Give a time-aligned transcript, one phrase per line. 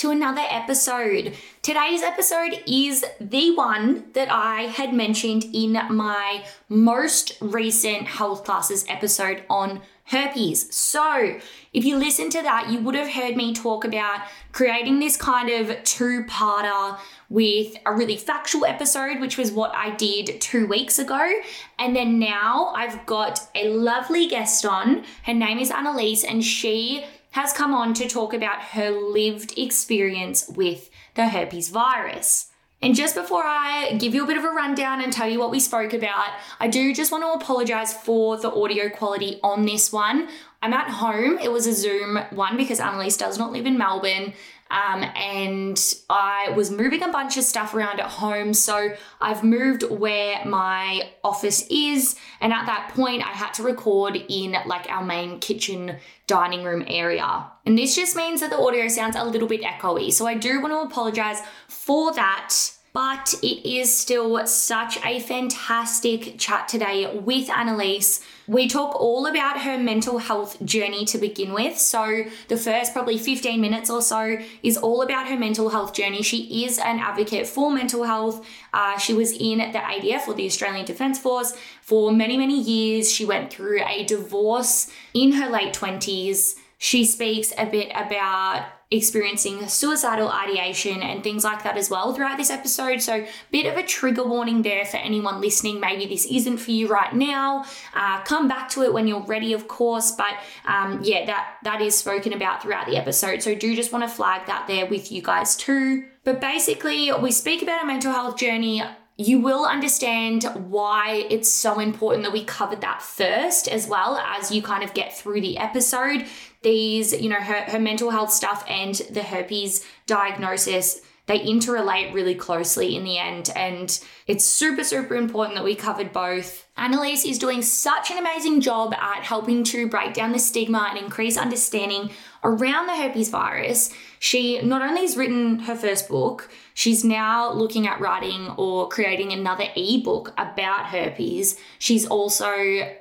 [0.00, 1.34] To another episode.
[1.60, 8.86] Today's episode is the one that I had mentioned in my most recent health classes
[8.88, 10.74] episode on herpes.
[10.74, 11.38] So,
[11.74, 15.50] if you listen to that, you would have heard me talk about creating this kind
[15.50, 16.98] of two parter
[17.28, 21.30] with a really factual episode, which was what I did two weeks ago.
[21.78, 25.04] And then now I've got a lovely guest on.
[25.24, 30.48] Her name is Annaleise, and she has come on to talk about her lived experience
[30.48, 32.46] with the herpes virus.
[32.82, 35.50] And just before I give you a bit of a rundown and tell you what
[35.50, 39.92] we spoke about, I do just want to apologize for the audio quality on this
[39.92, 40.28] one.
[40.62, 41.38] I'm at home.
[41.38, 44.32] It was a Zoom one because Annaleise does not live in Melbourne.
[44.70, 48.54] Um, and I was moving a bunch of stuff around at home.
[48.54, 52.14] So I've moved where my office is.
[52.40, 56.84] And at that point, I had to record in like our main kitchen dining room
[56.86, 57.46] area.
[57.66, 60.12] And this just means that the audio sounds a little bit echoey.
[60.12, 62.54] So I do want to apologize for that.
[62.92, 68.20] But it is still such a fantastic chat today with Annaleise.
[68.50, 71.78] We talk all about her mental health journey to begin with.
[71.78, 76.20] So, the first probably 15 minutes or so is all about her mental health journey.
[76.22, 78.44] She is an advocate for mental health.
[78.72, 83.12] Uh, she was in the ADF or the Australian Defence Force for many, many years.
[83.12, 86.56] She went through a divorce in her late 20s.
[86.76, 92.36] She speaks a bit about experiencing suicidal ideation and things like that as well throughout
[92.36, 93.00] this episode.
[93.00, 95.80] So, bit of a trigger warning there for anyone listening.
[95.80, 97.64] Maybe this isn't for you right now.
[97.94, 100.12] Uh, come back to it when you're ready, of course.
[100.12, 100.34] But
[100.66, 103.42] um, yeah, that that is spoken about throughout the episode.
[103.42, 106.04] So, do just want to flag that there with you guys too.
[106.24, 108.82] But basically, we speak about a mental health journey
[109.20, 114.50] you will understand why it's so important that we covered that first as well as
[114.50, 116.24] you kind of get through the episode
[116.62, 122.34] these, you know, her, her mental health stuff and the herpes diagnosis, they interrelate really
[122.34, 123.50] closely in the end.
[123.54, 126.66] And it's super, super important that we covered both.
[126.76, 130.98] Annaleise is doing such an amazing job at helping to break down the stigma and
[130.98, 132.10] increase understanding
[132.42, 133.94] around the herpes virus.
[134.18, 139.34] She not only has written her first book, she's now looking at writing or creating
[139.34, 141.58] another ebook about herpes.
[141.78, 142.50] She's also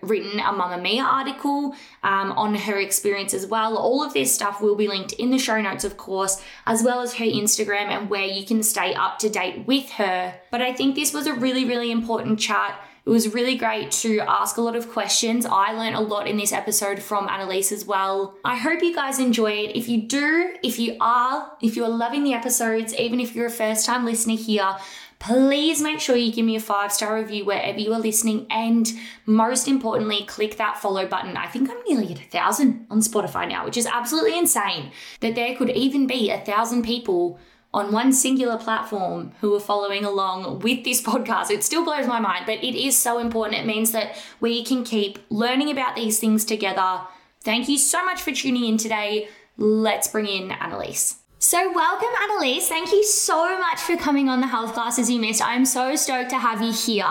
[0.01, 1.73] written a Mamamia article
[2.03, 3.77] um, on her experience as well.
[3.77, 6.99] All of this stuff will be linked in the show notes, of course, as well
[6.99, 10.37] as her Instagram and where you can stay up to date with her.
[10.51, 14.19] But I think this was a really, really important chat it was really great to
[14.21, 15.45] ask a lot of questions.
[15.45, 18.35] I learned a lot in this episode from Annaleise as well.
[18.43, 19.75] I hope you guys enjoy it.
[19.75, 23.51] If you do, if you are, if you're loving the episodes, even if you're a
[23.51, 24.75] first time listener here,
[25.19, 28.47] please make sure you give me a five star review wherever you are listening.
[28.49, 28.91] And
[29.25, 31.37] most importantly, click that follow button.
[31.37, 35.35] I think I'm nearly at a thousand on Spotify now, which is absolutely insane that
[35.35, 37.39] there could even be a thousand people
[37.73, 41.51] on one singular platform who are following along with this podcast.
[41.51, 43.61] It still blows my mind, but it is so important.
[43.61, 47.01] It means that we can keep learning about these things together.
[47.41, 49.29] Thank you so much for tuning in today.
[49.57, 51.15] Let's bring in Annaleise.
[51.41, 52.63] So, welcome, Annaleise.
[52.63, 55.41] Thank you so much for coming on the health classes you missed.
[55.41, 57.05] I'm so stoked to have you here.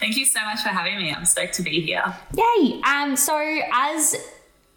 [0.00, 1.12] Thank you so much for having me.
[1.12, 2.04] I'm stoked to be here.
[2.36, 2.80] Yay.
[2.82, 3.36] Um, so,
[3.72, 4.16] as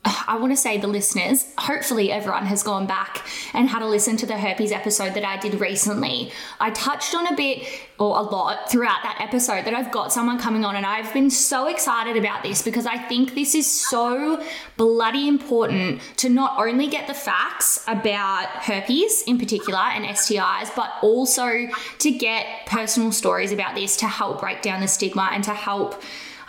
[0.27, 4.17] I want to say the listeners, hopefully everyone has gone back and had a listen
[4.17, 6.31] to the herpes episode that I did recently.
[6.59, 7.67] I touched on a bit
[7.99, 11.29] or a lot throughout that episode that I've got someone coming on and I've been
[11.29, 14.43] so excited about this because I think this is so
[14.77, 20.91] bloody important to not only get the facts about herpes in particular and STIs, but
[21.01, 21.67] also
[21.99, 26.01] to get personal stories about this to help break down the stigma and to help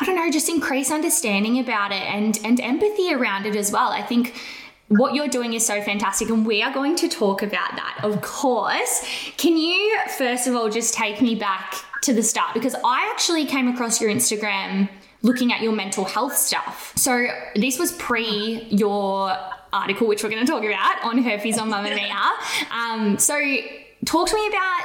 [0.03, 3.91] I don't know, just increase understanding about it and and empathy around it as well.
[3.91, 4.35] I think
[4.89, 8.21] what you're doing is so fantastic, and we are going to talk about that, of
[8.21, 9.07] course.
[9.37, 12.53] Can you, first of all, just take me back to the start?
[12.53, 14.89] Because I actually came across your Instagram
[15.23, 16.93] looking at your mental health stuff.
[16.97, 19.37] So this was pre your
[19.73, 22.11] article, which we're going to talk about on herpes on Mamamia.
[22.73, 23.39] Um, so
[24.05, 24.83] talk to me about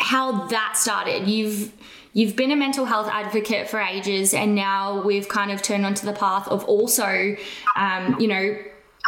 [0.00, 1.28] how that started.
[1.28, 1.72] You've
[2.16, 6.06] you've been a mental health advocate for ages, and now we've kind of turned onto
[6.06, 7.36] the path of also,
[7.76, 8.56] um, you know,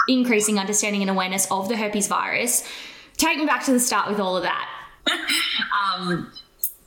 [0.08, 2.68] increasing understanding and awareness of the herpes virus.
[3.16, 4.68] Take me back to the start with all of that.
[5.08, 6.30] um,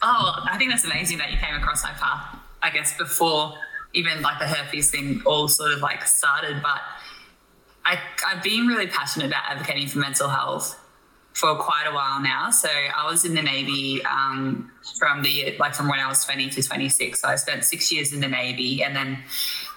[0.04, 3.56] oh, I think that's amazing that you came across my path, I guess, before
[3.94, 6.62] even like the herpes thing all sort of like started.
[6.62, 6.82] But
[7.84, 7.98] I,
[8.28, 10.80] I've been really passionate about advocating for mental health
[11.34, 12.52] for quite a while now.
[12.52, 16.50] So I was in the Navy um, from the like from when I was 20
[16.50, 17.22] to 26.
[17.22, 19.24] So I spent six years in the Navy, and then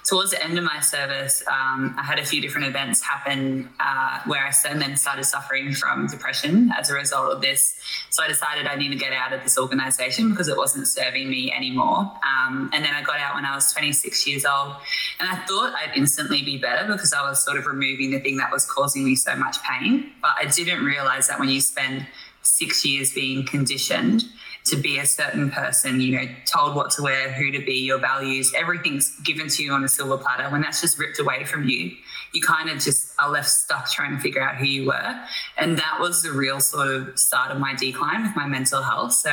[0.05, 4.21] towards the end of my service, um, I had a few different events happen uh,
[4.25, 7.79] where I then started suffering from depression as a result of this.
[8.11, 11.29] So I decided I need to get out of this organization because it wasn't serving
[11.29, 11.99] me anymore.
[11.99, 14.75] Um, and then I got out when I was 26 years old,
[15.19, 18.37] and I thought I'd instantly be better because I was sort of removing the thing
[18.37, 20.11] that was causing me so much pain.
[20.21, 22.05] But I didn't realize that when you spend
[22.41, 24.25] six years being conditioned
[24.65, 27.99] to be a certain person, you know, told what to wear, who to be, your
[27.99, 30.49] values, everything's given to you on a silver platter.
[30.49, 31.91] When that's just ripped away from you,
[32.33, 35.19] you kind of just are left stuck trying to figure out who you were.
[35.57, 39.13] And that was the real sort of start of my decline with my mental health.
[39.13, 39.31] So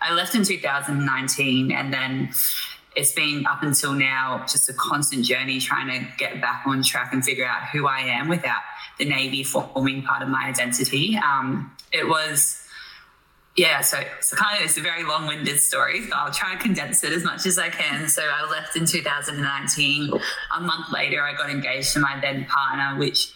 [0.00, 2.30] I left in 2019 and then
[2.94, 7.12] it's been up until now just a constant journey trying to get back on track
[7.12, 8.62] and figure out who I am without
[8.98, 11.16] the Navy forming part of my identity.
[11.16, 12.57] Um, it was
[13.58, 16.06] yeah, so it's kind of it's a very long-winded story.
[16.06, 18.08] So I'll try and condense it as much as I can.
[18.08, 20.12] So I left in 2019.
[20.56, 23.32] A month later, I got engaged to my then partner, which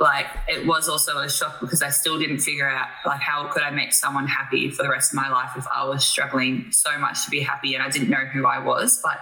[0.00, 3.62] like it was also a shock because I still didn't figure out like how could
[3.62, 6.96] I make someone happy for the rest of my life if I was struggling so
[6.98, 9.00] much to be happy and I didn't know who I was.
[9.02, 9.18] But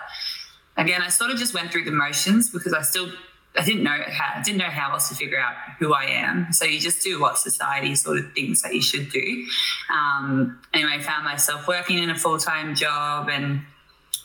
[0.76, 3.10] again, I sort of just went through the motions because I still
[3.56, 6.53] I didn't know how I didn't know how else to figure out who I am.
[6.53, 9.47] So you just do what society sort of thinks that you should do.
[9.93, 13.62] Um, anyway, I found myself working in a full time job, and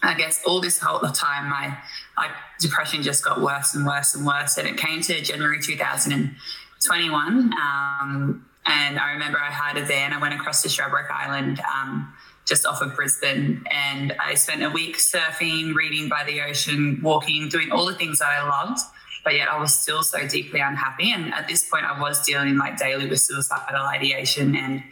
[0.03, 1.77] I guess all this whole time, my
[2.17, 4.57] like depression just got worse and worse and worse.
[4.57, 10.11] And it came to January 2021, um, and I remember I hired a van.
[10.13, 11.61] I went across to Stradbroke Island.
[11.61, 12.13] Um,
[12.43, 13.63] just off of Brisbane.
[13.69, 18.17] And I spent a week surfing, reading by the ocean, walking, doing all the things
[18.17, 18.81] that I loved
[19.23, 21.11] but yet I was still so deeply unhappy.
[21.11, 24.83] And at this point, I was dealing like daily with suicidal ideation, and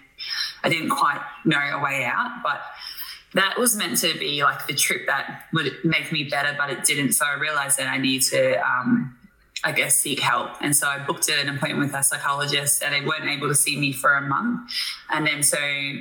[0.63, 2.41] I didn't quite know a way out.
[2.43, 2.61] But
[3.33, 6.83] that was meant to be like the trip that would make me better, but it
[6.83, 7.13] didn't.
[7.13, 8.55] So I realized that I need to.
[8.67, 9.15] Um,
[9.63, 10.51] I guess seek help.
[10.61, 13.77] And so I booked an appointment with a psychologist and they weren't able to see
[13.77, 14.71] me for a month.
[15.09, 15.57] And then so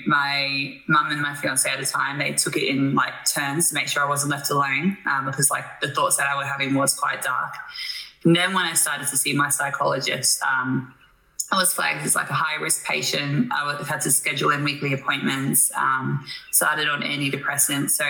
[0.07, 3.75] my mum and my fiance at the time, they took it in like turns to
[3.75, 6.75] make sure I wasn't left alone um, because like the thoughts that I was having
[6.75, 7.55] was quite dark.
[8.25, 10.95] And then when I started to see my psychologist, um,
[11.51, 13.51] I was flagged as like a high risk patient.
[13.53, 17.91] I would have had to schedule in weekly appointments, um, started on antidepressants.
[17.91, 18.05] So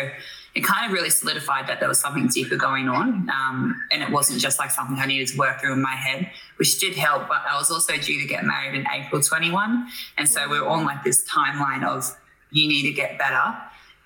[0.55, 3.31] it kind of really solidified that there was something deeper going on.
[3.31, 6.31] Um, and it wasn't just like something I needed to work through in my head,
[6.57, 7.29] which did help.
[7.29, 9.87] But I was also due to get married in April 21.
[10.17, 12.17] And so we we're on like this timeline of
[12.51, 13.55] you need to get better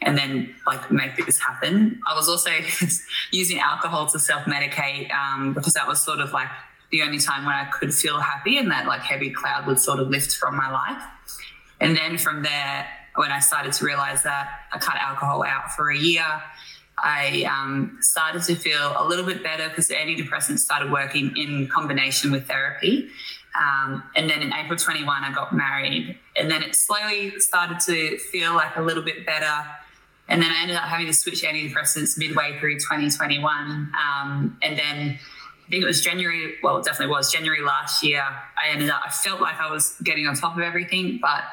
[0.04, 2.00] and then like make this happen.
[2.06, 2.50] I was also
[3.32, 6.48] using alcohol to self medicate um, because that was sort of like
[6.90, 9.98] the only time when I could feel happy and that like heavy cloud would sort
[9.98, 11.02] of lift from my life.
[11.80, 15.90] And then from there, when I started to realize that I cut alcohol out for
[15.90, 16.24] a year,
[16.98, 22.30] I um, started to feel a little bit better because antidepressants started working in combination
[22.30, 23.08] with therapy.
[23.58, 26.18] Um, and then in April 21, I got married.
[26.36, 29.52] And then it slowly started to feel like a little bit better.
[30.32, 33.54] And then I ended up having to switch antidepressants midway through 2021.
[33.54, 35.18] Um, and then
[35.66, 38.22] I think it was January, well, it definitely was January last year.
[38.22, 41.44] I ended up, I felt like I was getting on top of everything, but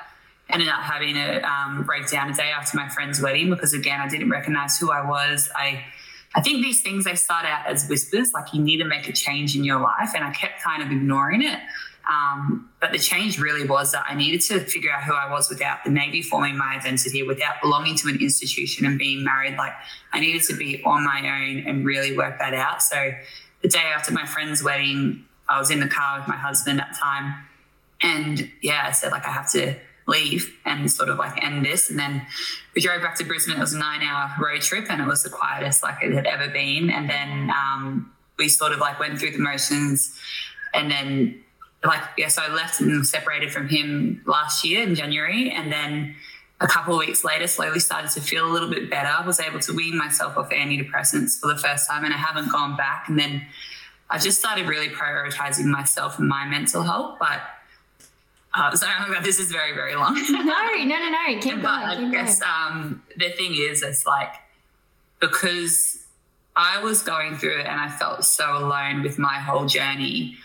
[0.50, 4.08] ended up having a um, breakdown a day after my friend's wedding because, again, I
[4.08, 5.50] didn't recognize who I was.
[5.54, 5.84] I,
[6.34, 9.12] I think these things, they start out as whispers, like you need to make a
[9.12, 10.12] change in your life.
[10.16, 11.60] And I kept kind of ignoring it.
[12.10, 15.48] Um, but the change really was that I needed to figure out who I was
[15.48, 19.58] without the Navy forming my identity, without belonging to an institution and being married.
[19.58, 19.74] Like
[20.12, 22.82] I needed to be on my own and really work that out.
[22.82, 23.12] So
[23.62, 26.94] the day after my friend's wedding, I was in the car with my husband at
[26.94, 27.46] the time.
[28.02, 29.76] And yeah, I said, like, I have to
[30.08, 31.92] leave and sort of like end this.
[31.92, 32.26] And then
[32.76, 33.58] we drove back to Brisbane.
[33.58, 36.26] It was a nine hour road trip and it was the quietest like it had
[36.26, 36.90] ever been.
[36.90, 40.18] And then um, we sort of like went through the motions
[40.74, 41.44] and then
[41.84, 46.16] like yes, I left and separated from him last year in January, and then
[46.62, 49.08] a couple of weeks later, slowly started to feel a little bit better.
[49.08, 52.52] I was able to wean myself off antidepressants for the first time, and I haven't
[52.52, 53.08] gone back.
[53.08, 53.44] And then
[54.10, 57.18] I just started really prioritizing myself and my mental health.
[57.18, 57.40] But
[58.54, 60.16] uh, sorry, oh this is very, very long.
[60.16, 61.40] no, no, no, no.
[61.40, 62.08] Keep but going.
[62.08, 64.34] I guess um, the thing is, it's like
[65.22, 66.04] because
[66.58, 70.38] I was going through it and I felt so alone with my whole journey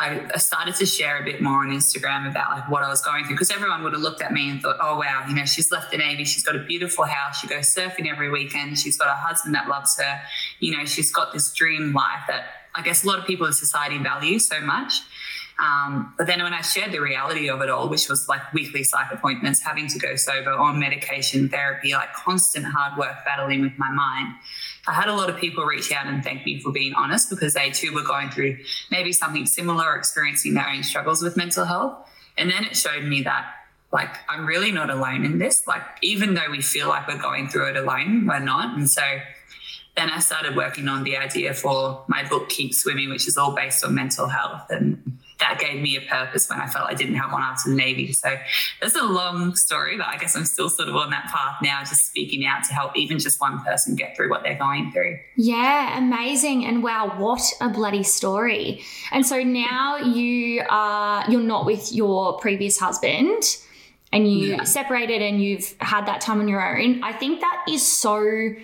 [0.00, 3.24] I started to share a bit more on Instagram about like what I was going
[3.24, 5.72] through because everyone would have looked at me and thought, oh wow, you know, she's
[5.72, 9.08] left the Navy, she's got a beautiful house, she goes surfing every weekend, she's got
[9.08, 10.20] a husband that loves her,
[10.60, 12.44] you know, she's got this dream life that
[12.76, 15.00] I guess a lot of people in society value so much.
[15.58, 18.84] Um, but then when I shared the reality of it all, which was like weekly
[18.84, 23.76] psych appointments, having to go sober on medication, therapy, like constant hard work battling with
[23.76, 24.34] my mind,
[24.88, 27.52] I had a lot of people reach out and thank me for being honest because
[27.52, 28.58] they too were going through
[28.90, 32.08] maybe something similar or experiencing their own struggles with mental health.
[32.38, 33.46] And then it showed me that
[33.92, 35.66] like I'm really not alone in this.
[35.66, 38.76] Like even though we feel like we're going through it alone, we're not.
[38.78, 39.02] And so
[39.96, 43.54] then I started working on the idea for my book Keep Swimming, which is all
[43.54, 44.97] based on mental health and
[45.38, 48.12] that gave me a purpose when I felt I didn't have one after the Navy.
[48.12, 48.36] So
[48.80, 51.80] that's a long story, but I guess I'm still sort of on that path now,
[51.80, 55.18] just speaking out to help even just one person get through what they're going through.
[55.36, 56.64] Yeah, amazing.
[56.64, 58.82] And wow, what a bloody story.
[59.12, 63.42] And so now you are you're not with your previous husband
[64.12, 64.64] and you yeah.
[64.64, 67.02] separated and you've had that time on your own.
[67.02, 68.54] I think that is so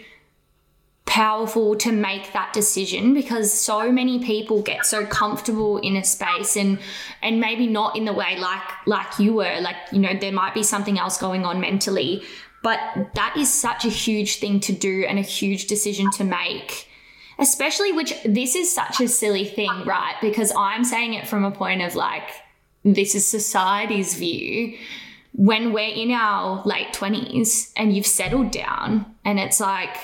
[1.14, 6.56] powerful to make that decision because so many people get so comfortable in a space
[6.56, 6.76] and
[7.22, 10.52] and maybe not in the way like like you were like you know there might
[10.54, 12.20] be something else going on mentally.
[12.64, 12.80] But
[13.14, 16.88] that is such a huge thing to do and a huge decision to make
[17.38, 20.16] especially which this is such a silly thing right?
[20.20, 22.28] Because i'm saying it from a point of like
[22.84, 24.76] this is society's view.
[25.32, 29.96] When we're in our late 20s and you've settled down and it's like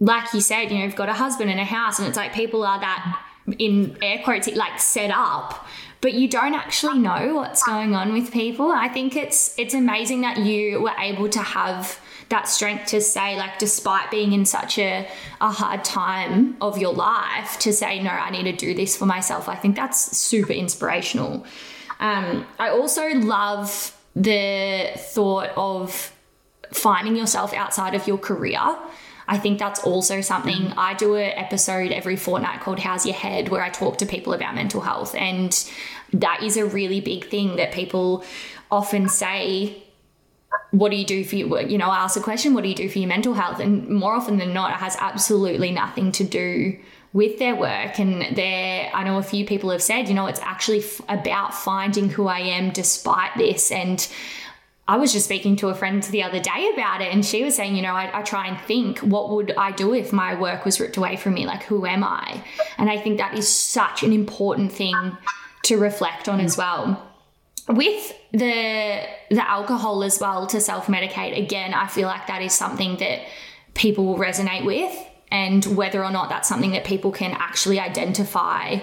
[0.00, 2.32] like you said, you know, you've got a husband and a house, and it's like
[2.32, 3.22] people are that
[3.58, 5.66] in air quotes like set up.
[6.00, 8.72] But you don't actually know what's going on with people.
[8.72, 13.36] I think it's it's amazing that you were able to have that strength to say
[13.36, 15.06] like despite being in such a,
[15.40, 19.04] a hard time of your life to say no i need to do this for
[19.04, 19.48] myself.
[19.48, 21.44] I think that's super inspirational.
[21.98, 26.12] Um, i also love the thought of
[26.72, 28.60] finding yourself outside of your career
[29.30, 30.74] I think that's also something mm.
[30.76, 34.32] I do an episode every fortnight called How's Your Head where I talk to people
[34.32, 35.14] about mental health.
[35.14, 35.52] And
[36.12, 38.24] that is a really big thing that people
[38.72, 39.84] often say
[40.72, 42.74] what do you do for your you know I ask a question what do you
[42.74, 46.24] do for your mental health and more often than not it has absolutely nothing to
[46.24, 46.76] do
[47.12, 50.38] with their work and there i know a few people have said you know it's
[50.40, 54.08] actually f- about finding who i am despite this and
[54.90, 57.54] I was just speaking to a friend the other day about it, and she was
[57.54, 60.64] saying, you know, I, I, try and think, what would I do if my work
[60.64, 61.46] was ripped away from me?
[61.46, 62.42] Like, who am I?
[62.76, 65.16] And I think that is such an important thing
[65.62, 67.08] to reflect on as well.
[67.68, 72.52] With the the alcohol as well to self medicate, again, I feel like that is
[72.52, 73.20] something that
[73.74, 74.92] people will resonate with,
[75.30, 78.80] and whether or not that's something that people can actually identify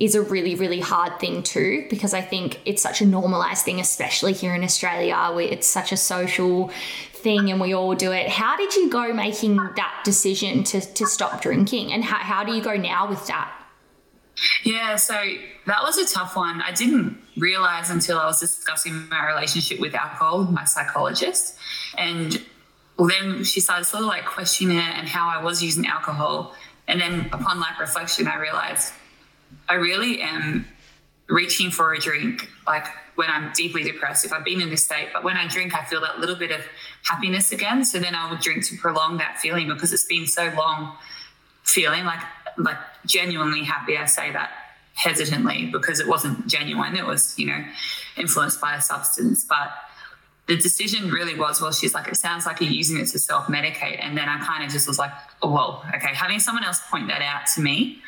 [0.00, 3.78] is a really, really hard thing too, because I think it's such a normalized thing,
[3.78, 6.68] especially here in Australia, where it's such a social
[7.12, 8.28] thing and we all do it.
[8.30, 11.92] How did you go making that decision to, to stop drinking?
[11.92, 13.52] And how, how do you go now with that?
[14.64, 15.14] Yeah, so
[15.66, 16.62] that was a tough one.
[16.62, 21.58] I didn't realize until I was discussing my relationship with alcohol, with my psychologist.
[21.98, 22.40] And
[22.98, 26.54] then she started sort of like questioning it and how I was using alcohol.
[26.88, 28.94] And then upon like reflection, I realized
[29.68, 30.66] I really am
[31.28, 35.08] reaching for a drink, like when I'm deeply depressed, if I've been in this state.
[35.12, 36.60] But when I drink, I feel that little bit of
[37.04, 37.84] happiness again.
[37.84, 40.96] So then I would drink to prolong that feeling because it's been so long
[41.62, 42.20] feeling like
[42.58, 43.96] like genuinely happy.
[43.96, 44.50] I say that
[44.94, 46.96] hesitantly because it wasn't genuine.
[46.96, 47.64] It was, you know,
[48.16, 49.44] influenced by a substance.
[49.44, 49.70] But
[50.46, 53.46] the decision really was, well, she's like, it sounds like you're using it to self
[53.46, 53.98] medicate.
[54.02, 56.14] And then I kind of just was like, oh, well, okay.
[56.14, 58.00] Having someone else point that out to me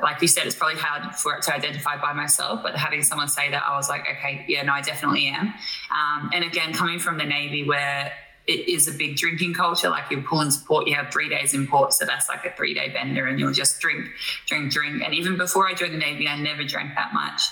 [0.00, 3.28] like you said, it's probably hard for it to identify by myself, but having someone
[3.28, 5.46] say that, I was like, okay, yeah, no, I definitely am.
[5.46, 8.12] Um, and again, coming from the Navy where
[8.46, 11.54] it is a big drinking culture, like you pull in support, you have three days
[11.54, 14.06] in port, so that's like a three day bender, and you'll just drink,
[14.46, 15.02] drink, drink.
[15.02, 17.42] And even before I joined the Navy, I never drank that much.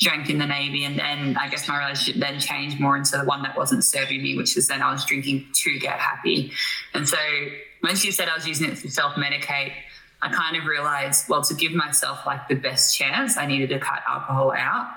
[0.00, 3.24] Drank in the Navy, and then I guess my relationship then changed more into the
[3.24, 6.52] one that wasn't serving me, which is then I was drinking to get happy.
[6.92, 7.18] And so
[7.82, 9.74] when she said I was using it to self medicate,
[10.22, 13.78] I kind of realized, well, to give myself like the best chance, I needed to
[13.80, 14.88] cut alcohol out.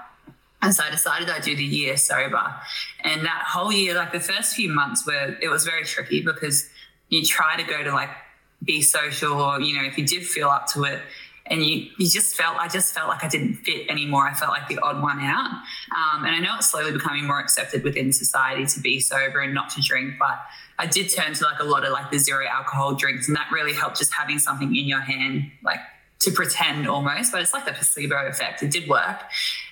[0.62, 2.54] And so I decided I'd do the year sober.
[3.04, 6.70] And that whole year, like the first few months were, it was very tricky because
[7.10, 8.10] you try to go to like
[8.64, 11.02] be social or, you know, if you did feel up to it,
[11.48, 14.28] and you you just felt I just felt like I didn't fit anymore.
[14.28, 15.52] I felt like the odd one out.
[15.96, 19.54] Um, and I know it's slowly becoming more accepted within society to be sober and
[19.54, 20.40] not to drink, but
[20.78, 23.48] I did turn to like a lot of like the zero alcohol drinks, and that
[23.52, 25.80] really helped just having something in your hand, like
[26.22, 28.64] to pretend almost, but it's like the placebo effect.
[28.64, 29.22] It did work.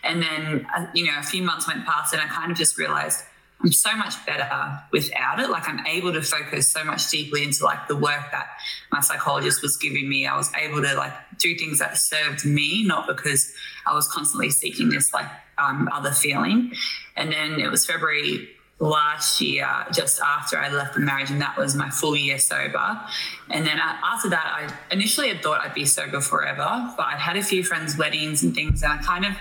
[0.03, 2.77] And then, uh, you know, a few months went past and I kind of just
[2.77, 3.23] realized
[3.61, 4.49] I'm so much better
[4.91, 5.49] without it.
[5.49, 8.49] Like I'm able to focus so much deeply into like the work that
[8.91, 10.27] my psychologist was giving me.
[10.27, 13.51] I was able to like do things that served me, not because
[13.87, 16.73] I was constantly seeking this like um, other feeling.
[17.15, 18.49] And then it was February
[18.83, 22.99] last year, just after I left the marriage, and that was my full year sober.
[23.49, 27.37] And then after that, I initially had thought I'd be sober forever, but I'd had
[27.37, 29.33] a few friends' weddings and things, and I kind of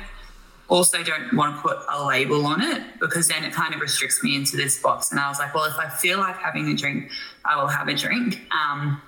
[0.69, 4.23] also don't want to put a label on it because then it kind of restricts
[4.23, 5.11] me into this box.
[5.11, 7.11] And I was like, well, if I feel like having a drink,
[7.45, 8.41] I will have a drink.
[8.53, 9.03] Um,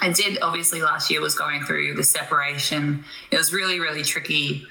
[0.00, 3.04] I did obviously last year was going through the separation.
[3.30, 4.66] It was really, really tricky,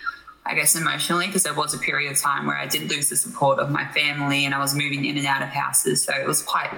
[0.45, 3.15] I guess, emotionally, because there was a period of time where I did lose the
[3.15, 6.03] support of my family and I was moving in and out of houses.
[6.03, 6.69] So it was quite,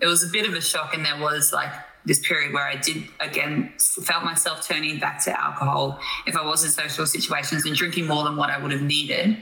[0.00, 0.94] it was a bit of a shock.
[0.94, 1.70] And there was like
[2.04, 6.64] this period where I did again felt myself turning back to alcohol if I was
[6.64, 9.38] in social situations and drinking more than what I would have needed.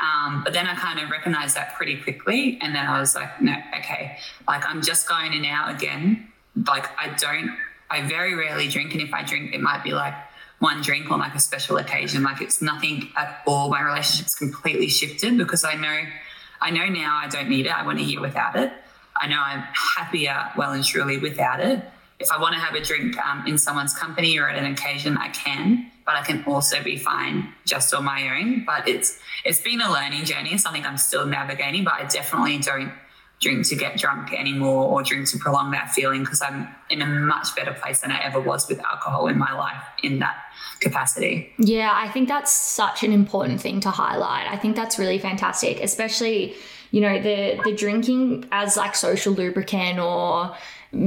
[0.00, 3.40] Um, but then I kind of recognized that pretty quickly, and then I was like,
[3.40, 6.32] no, okay, like I'm just going in out again.
[6.66, 7.56] Like I don't,
[7.90, 10.14] I very rarely drink, and if I drink, it might be like
[10.64, 12.22] one drink on like a special occasion.
[12.22, 13.68] Like it's nothing at all.
[13.70, 16.00] My relationship's completely shifted because I know,
[16.60, 17.78] I know now I don't need it.
[17.78, 18.72] I want a year without it.
[19.16, 19.62] I know I'm
[19.96, 21.84] happier, well and truly, without it
[22.20, 25.16] if I want to have a drink um, in someone's company or at an occasion,
[25.16, 28.64] I can, but I can also be fine just on my own.
[28.64, 30.50] But it's it's been a learning journey.
[30.52, 32.92] It's something I'm still navigating, but I definitely don't
[33.40, 37.06] drink to get drunk anymore or drink to prolong that feeling because I'm in a
[37.06, 40.36] much better place than I ever was with alcohol in my life in that
[40.84, 41.52] capacity.
[41.58, 44.46] Yeah, I think that's such an important thing to highlight.
[44.48, 46.54] I think that's really fantastic, especially
[46.92, 50.54] you know the the drinking as like social lubricant or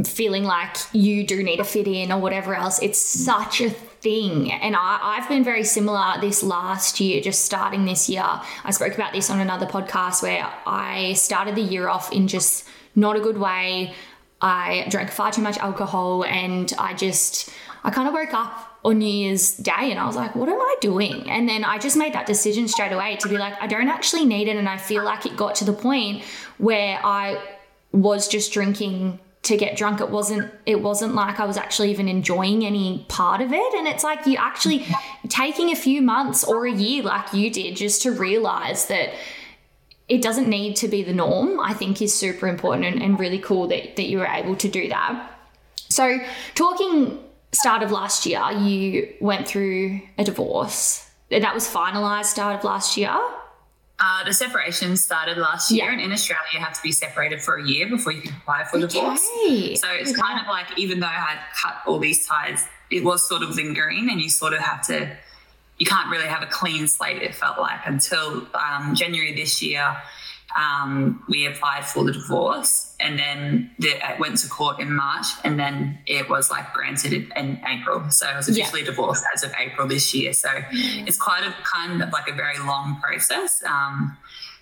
[0.05, 2.81] feeling like you do need to fit in or whatever else.
[2.81, 4.51] It's such a thing.
[4.51, 8.25] And I, I've been very similar this last year, just starting this year.
[8.63, 12.67] I spoke about this on another podcast where I started the year off in just
[12.95, 13.93] not a good way.
[14.41, 17.49] I drank far too much alcohol and I just,
[17.83, 20.75] I kind of woke up New Year's Day and I was like, what am I
[20.81, 21.29] doing?
[21.29, 24.25] And then I just made that decision straight away to be like, I don't actually
[24.25, 24.55] need it.
[24.55, 26.23] And I feel like it got to the point
[26.57, 27.41] where I
[27.91, 32.09] was just drinking to get drunk it wasn't it wasn't like i was actually even
[32.09, 34.85] enjoying any part of it and it's like you actually
[35.29, 39.13] taking a few months or a year like you did just to realize that
[40.09, 43.39] it doesn't need to be the norm i think is super important and, and really
[43.39, 45.31] cool that, that you were able to do that
[45.87, 46.19] so
[46.53, 47.17] talking
[47.51, 52.97] start of last year you went through a divorce that was finalized start of last
[52.97, 53.17] year
[53.99, 55.93] uh, the separation started last year, yeah.
[55.93, 58.63] and in Australia, you have to be separated for a year before you can apply
[58.65, 59.21] for divorce.
[59.21, 60.21] So it's okay.
[60.21, 63.55] kind of like, even though I had cut all these ties, it was sort of
[63.55, 65.09] lingering, and you sort of have to,
[65.79, 69.97] you can't really have a clean slate, it felt like, until um, January this year
[70.55, 75.25] um, we applied for the divorce and then the, it went to court in March
[75.43, 78.09] and then it was like granted in April.
[78.09, 78.87] So I was officially yeah.
[78.87, 80.33] divorced as of April this year.
[80.33, 81.07] So mm.
[81.07, 83.61] it's quite a kind of like a very long process.
[83.63, 84.17] Um,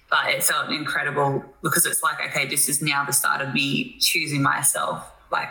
[0.10, 3.98] but it felt incredible because it's like, okay, this is now the start of me
[4.00, 5.12] choosing myself.
[5.32, 5.50] Like,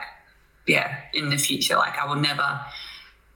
[0.67, 2.61] yeah, in the future, like I will never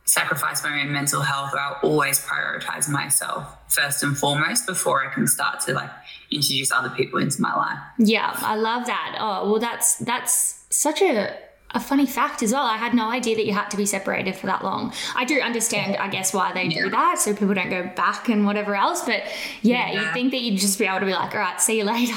[0.09, 5.13] sacrifice my own mental health or I'll always prioritize myself first and foremost before I
[5.13, 5.91] can start to like
[6.31, 7.79] introduce other people into my life.
[7.99, 9.17] Yeah, I love that.
[9.21, 11.37] Oh, well that's that's such a
[11.73, 12.65] a funny fact as well.
[12.65, 14.93] I had no idea that you had to be separated for that long.
[15.15, 16.85] I do understand, I guess, why they yeah.
[16.85, 19.05] do that, so people don't go back and whatever else.
[19.05, 19.25] But
[19.61, 21.79] yeah, yeah, you'd think that you'd just be able to be like, all right, see
[21.79, 22.15] you later.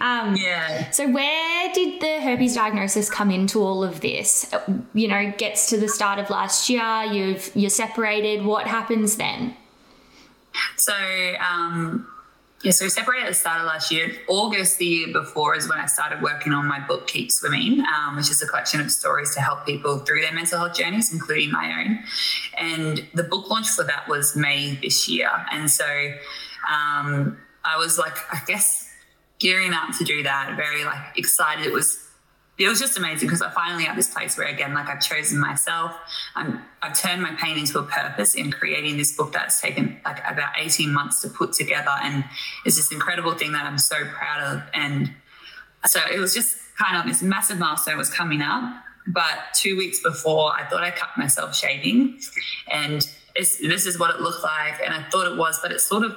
[0.00, 0.90] Um, yeah.
[0.90, 4.50] So where did the herpes diagnosis come into all of this?
[4.94, 7.04] You know, gets to the start of last year.
[7.04, 8.46] You've you're separated.
[8.46, 9.56] What happens then?
[10.76, 10.94] So
[11.38, 12.06] um,
[12.62, 14.12] yeah, so we separated at the start of last year.
[14.28, 18.16] August the year before is when I started working on my book, Keep Swimming, um,
[18.16, 21.50] which is a collection of stories to help people through their mental health journeys, including
[21.50, 22.00] my own.
[22.58, 25.30] And the book launch for that was May this year.
[25.50, 25.86] And so
[26.70, 28.92] um, I was like, I guess,
[29.38, 31.64] gearing up to do that, very like excited.
[31.64, 32.09] It was
[32.60, 35.40] it was just amazing because I finally at this place where again, like I've chosen
[35.40, 35.96] myself.
[36.34, 40.18] I'm, I've turned my pain into a purpose in creating this book that's taken like
[40.28, 41.94] about 18 months to put together.
[42.02, 42.22] And
[42.66, 44.62] it's this incredible thing that I'm so proud of.
[44.74, 45.10] And
[45.86, 48.84] so it was just kind of this massive milestone was coming up.
[49.06, 52.20] But two weeks before, I thought I cut myself shaving.
[52.70, 54.80] And this is what it looked like.
[54.84, 56.14] And I thought it was, but it sort of,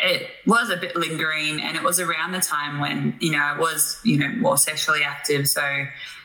[0.00, 3.58] it was a bit lingering and it was around the time when you know i
[3.58, 5.62] was you know more sexually active so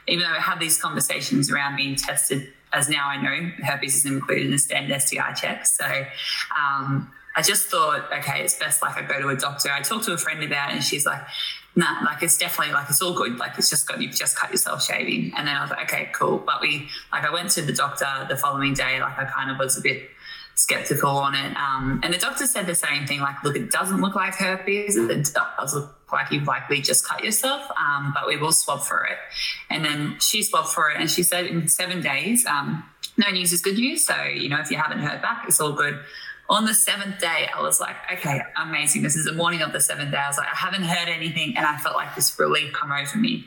[0.08, 4.06] even though i had these conversations around being tested as now I know, herpes is
[4.06, 5.66] included in the standard STI check.
[5.66, 5.86] So
[6.60, 9.72] um, I just thought, okay, it's best like I go to a doctor.
[9.72, 11.22] I talked to a friend about it and she's like,
[11.76, 13.38] nah, like it's definitely like it's all good.
[13.38, 15.34] Like it's just got you've just cut yourself shaving.
[15.38, 16.40] And then I was like, okay, cool.
[16.40, 19.60] But we like I went to the doctor the following day, like I kind of
[19.60, 20.10] was a bit
[20.56, 21.56] skeptical on it.
[21.58, 24.96] Um, and the doctor said the same thing, like, look, it doesn't look like herpes.
[24.96, 29.06] It does look like you've likely just cut yourself, um, but we will swab for
[29.06, 29.18] it.
[29.70, 32.84] And then she swabbed for it and she said in seven days, um,
[33.18, 34.06] no news is good news.
[34.06, 36.00] So, you know, if you haven't heard back, it's all good.
[36.50, 39.02] On the seventh day, I was like, okay, amazing.
[39.02, 40.18] This is the morning of the seventh day.
[40.18, 41.56] I was like, I haven't heard anything.
[41.58, 43.46] And I felt like this relief come over me.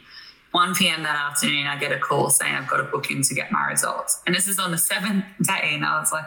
[0.56, 1.02] 1 p.m.
[1.02, 3.66] that afternoon, I get a call saying I've got to book in to get my
[3.66, 4.22] results.
[4.26, 5.72] And this is on the seventh day.
[5.74, 6.24] And I was like,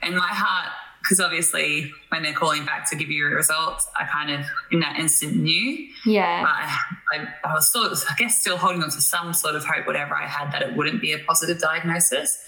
[0.00, 4.06] and my heart, because obviously when they're calling back to give you your results, I
[4.06, 5.86] kind of in that instant knew.
[6.06, 6.46] Yeah.
[6.48, 6.78] I,
[7.14, 10.14] I, I, was of, I guess, still holding on to some sort of hope, whatever
[10.14, 12.42] I had, that it wouldn't be a positive diagnosis.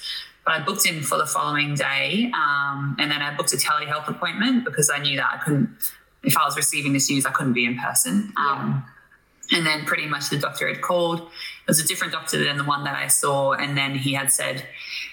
[0.46, 2.32] But I booked in for the following day.
[2.34, 5.68] Um, and then I booked a telehealth appointment because I knew that I couldn't,
[6.22, 8.32] if I was receiving this news, I couldn't be in person.
[8.38, 8.86] Um,
[9.52, 11.20] and then pretty much the doctor had called.
[11.20, 13.52] It was a different doctor than the one that I saw.
[13.52, 14.66] And then he had said,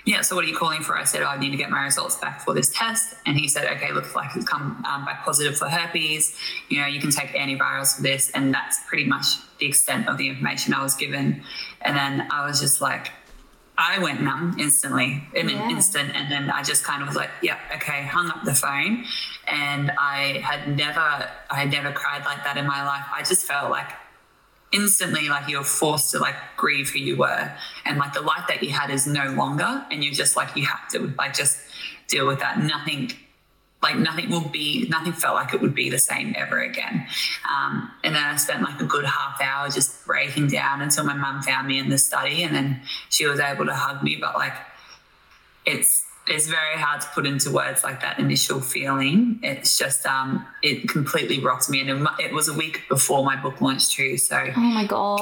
[0.05, 0.97] Yeah, so what are you calling for?
[0.97, 3.15] I said, oh, I need to get my results back for this test.
[3.25, 6.35] And he said, Okay, looks like it's come um, back positive for herpes.
[6.69, 8.31] You know, you can take antivirals for this.
[8.31, 9.25] And that's pretty much
[9.59, 11.43] the extent of the information I was given.
[11.81, 13.11] And then I was just like,
[13.77, 15.63] I went numb instantly in yeah.
[15.63, 16.15] an instant.
[16.15, 19.05] And then I just kind of was like, yeah, okay, hung up the phone.
[19.47, 23.05] And I had never, I had never cried like that in my life.
[23.13, 23.89] I just felt like
[24.71, 27.51] instantly like you're forced to like grieve who you were.
[27.85, 29.85] And like the life that you had is no longer.
[29.91, 31.59] And you're just like, you have to like just
[32.07, 32.59] deal with that.
[32.59, 33.11] Nothing
[33.81, 37.07] like nothing will be nothing felt like it would be the same ever again
[37.49, 41.15] um, and then i spent like a good half hour just breaking down until my
[41.15, 42.79] mum found me in the study and then
[43.09, 44.53] she was able to hug me but like
[45.65, 49.39] it's it's very hard to put into words like that initial feeling.
[49.41, 53.59] It's just um, it completely rocked me, and it was a week before my book
[53.59, 54.17] launch too.
[54.17, 55.21] So oh my god,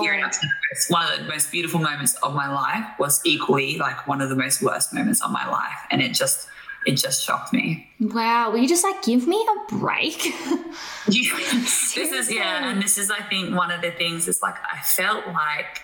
[0.89, 4.35] one of the most beautiful moments of my life was equally like one of the
[4.35, 6.47] most worst moments of my life, and it just
[6.85, 7.89] it just shocked me.
[7.99, 10.17] Wow, will you just like give me a break?
[11.07, 14.79] this is yeah, and this is I think one of the things is like I
[14.81, 15.81] felt like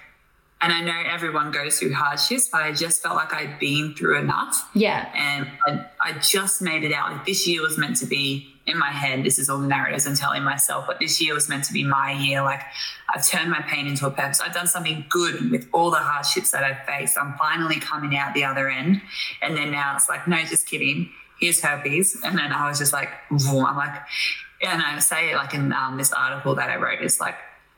[0.62, 4.20] and I know everyone goes through hardships, but I just felt like I'd been through
[4.20, 4.70] enough.
[4.74, 5.10] Yeah.
[5.14, 7.12] And I, I just made it out.
[7.12, 9.24] Like this year was meant to be in my head.
[9.24, 11.84] This is all the narratives I'm telling myself, but this year was meant to be
[11.84, 12.42] my year.
[12.42, 12.62] Like
[13.14, 14.42] I've turned my pain into a purpose.
[14.42, 17.18] I've done something good with all the hardships that I've faced.
[17.18, 19.02] I'm finally coming out the other end.
[19.42, 21.12] And then now it's like, no, just kidding.
[21.40, 22.20] Here's herpes.
[22.24, 24.02] And then I was just like, I'm like,
[24.64, 27.36] and I say it like in um, this article that I wrote, it's like,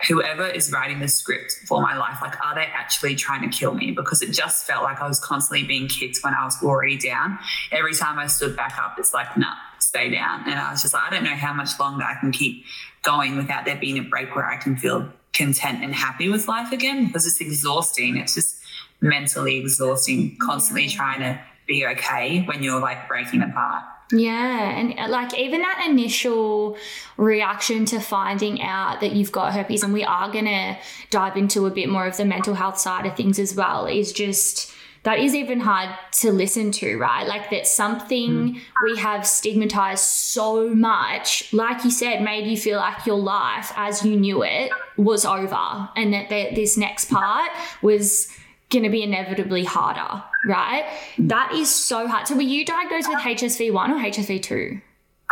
[0.08, 3.74] whoever is writing the script for my life, like, are they actually trying to kill
[3.74, 3.92] me?
[3.92, 7.40] Because it just felt like I was constantly being kicked when I was already down.
[7.72, 10.44] Every time I stood back up, it's like, nah, stay down.
[10.46, 12.64] And I was just like, I don't know how much longer I can keep
[13.02, 16.72] going without there being a break where I can feel content and happy with life
[16.72, 18.18] again because it's exhausting.
[18.18, 18.58] It's just
[19.02, 23.84] mentally exhausting, constantly trying to be okay when you're like breaking apart.
[24.12, 26.78] Yeah, and uh, like even that initial
[27.18, 30.78] reaction to finding out that you've got herpes, and we are going to
[31.10, 34.14] dive into a bit more of the mental health side of things as well, is
[34.14, 37.28] just that is even hard to listen to, right?
[37.28, 38.62] Like that something mm.
[38.84, 44.06] we have stigmatized so much, like you said, made you feel like your life as
[44.06, 48.30] you knew it was over, and that this next part was
[48.70, 50.86] going to be inevitably harder, right?
[51.18, 52.28] That is so hard.
[52.28, 54.82] So, were you diagnosed with HSV1 or HSV2?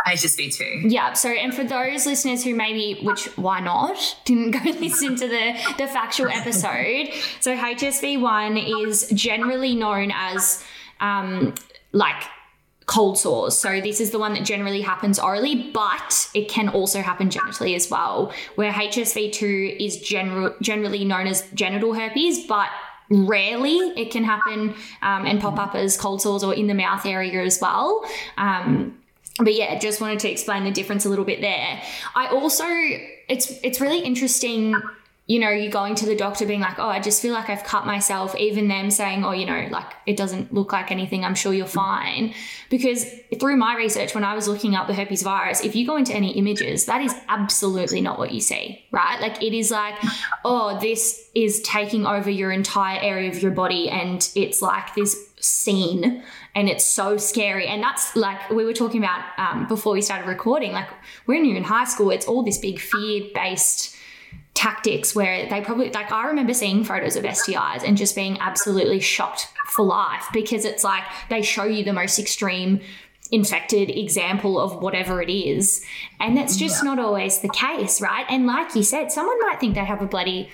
[0.06, 0.90] HSV2.
[0.90, 1.14] Yeah.
[1.14, 5.52] So, and for those listeners who maybe, which why not, didn't go listen to the,
[5.78, 7.08] the factual episode.
[7.40, 10.62] So, HSV1 is generally known as
[11.00, 11.54] um,
[11.92, 12.22] like
[12.86, 13.58] cold sores.
[13.58, 17.74] So, this is the one that generally happens orally, but it can also happen genitally
[17.74, 22.68] as well, where HSV2 is general, generally known as genital herpes, but
[23.10, 27.06] rarely it can happen um, and pop up as cold sores or in the mouth
[27.06, 28.04] area as well.
[28.36, 28.98] Um,
[29.38, 31.82] but yeah, just wanted to explain the difference a little bit there.
[32.14, 32.64] I also,
[33.28, 34.74] it's it's really interesting
[35.28, 37.64] you know, you going to the doctor being like, oh, I just feel like I've
[37.64, 41.34] cut myself, even them saying, oh, you know, like it doesn't look like anything, I'm
[41.34, 42.32] sure you're fine.
[42.70, 43.04] Because
[43.40, 46.14] through my research, when I was looking up the herpes virus, if you go into
[46.14, 49.20] any images, that is absolutely not what you see, right?
[49.20, 49.96] Like it is like,
[50.44, 55.16] oh, this is taking over your entire area of your body and it's like this
[55.40, 56.22] scene
[56.54, 60.26] and it's so scary and that's like we were talking about um, before we started
[60.26, 60.88] recording like
[61.26, 63.94] when you're in high school it's all this big fear based
[64.56, 69.00] tactics where they probably like I remember seeing photos of STIs and just being absolutely
[69.00, 72.80] shocked for life because it's like they show you the most extreme
[73.30, 75.84] infected example of whatever it is.
[76.20, 76.94] And that's just yeah.
[76.94, 78.24] not always the case right?
[78.30, 80.48] And like you said someone might think they have a bloody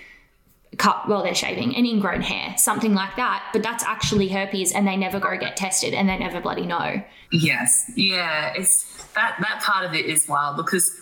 [0.79, 4.89] cut while they're shaving an ingrown hair something like that but that's actually herpes and
[4.89, 7.01] they never go get tested and they never bloody know.
[7.31, 7.91] Yes.
[7.95, 10.99] Yeah it's that that part of it is wild because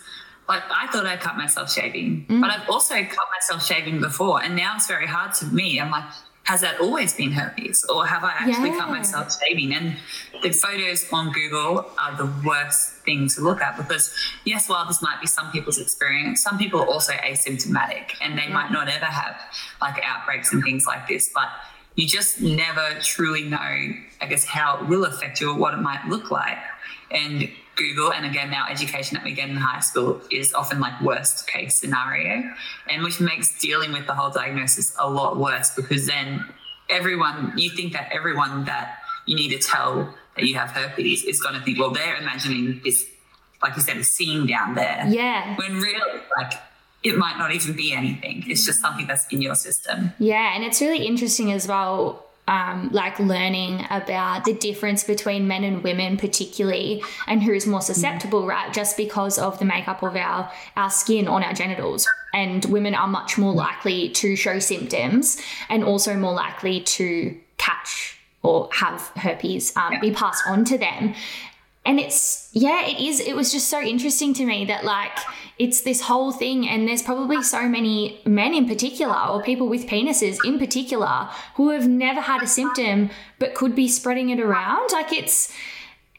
[0.47, 2.41] like I thought I cut myself shaving, mm.
[2.41, 5.79] but I've also cut myself shaving before, and now it's very hard to me.
[5.79, 6.05] I'm like,
[6.43, 8.79] has that always been herpes, or have I actually yeah.
[8.79, 9.73] cut myself shaving?
[9.73, 9.97] And
[10.41, 15.01] the photos on Google are the worst thing to look at because yes, while this
[15.01, 19.05] might be some people's experience, some people are also asymptomatic, and they might not ever
[19.05, 19.35] have
[19.79, 21.49] like outbreaks and things like this, but
[21.95, 25.81] you just never truly know, I guess, how it will affect you or what it
[25.81, 26.57] might look like.
[27.11, 31.01] And Google, and again, now education that we get in high school is often like
[31.01, 32.43] worst case scenario,
[32.89, 36.45] and which makes dealing with the whole diagnosis a lot worse because then
[36.89, 41.41] everyone, you think that everyone that you need to tell that you have herpes is
[41.41, 43.05] going to think, well, they're imagining this,
[43.61, 45.05] like you said, a scene down there.
[45.07, 45.55] Yeah.
[45.55, 46.53] When really, like,
[47.03, 48.43] it might not even be anything.
[48.47, 50.13] It's just something that's in your system.
[50.19, 50.55] Yeah.
[50.55, 55.83] And it's really interesting as well um, like learning about the difference between men and
[55.83, 58.73] women, particularly, and who is more susceptible, right?
[58.73, 63.07] Just because of the makeup of our our skin on our genitals, and women are
[63.07, 69.75] much more likely to show symptoms, and also more likely to catch or have herpes
[69.77, 71.13] um, be passed on to them
[71.85, 75.17] and it's yeah it is it was just so interesting to me that like
[75.57, 79.87] it's this whole thing and there's probably so many men in particular or people with
[79.87, 84.89] penises in particular who have never had a symptom but could be spreading it around
[84.91, 85.53] like it's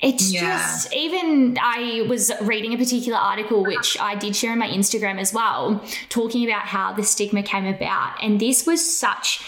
[0.01, 0.41] it's yeah.
[0.41, 5.21] just even I was reading a particular article which I did share on my Instagram
[5.21, 8.21] as well, talking about how the stigma came about.
[8.21, 9.45] And this was such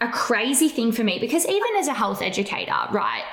[0.00, 3.24] a crazy thing for me because even as a health educator, right?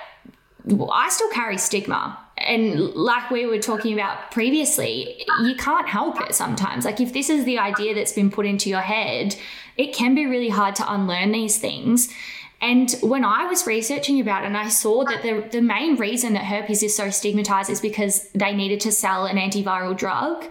[0.92, 2.18] I still carry stigma.
[2.38, 6.86] And like we were talking about previously, you can't help it sometimes.
[6.86, 9.36] Like, if this is the idea that's been put into your head,
[9.78, 12.14] it can be really hard to unlearn these things.
[12.62, 16.34] And when I was researching about it, and I saw that the, the main reason
[16.34, 20.46] that herpes is so stigmatized is because they needed to sell an antiviral drug.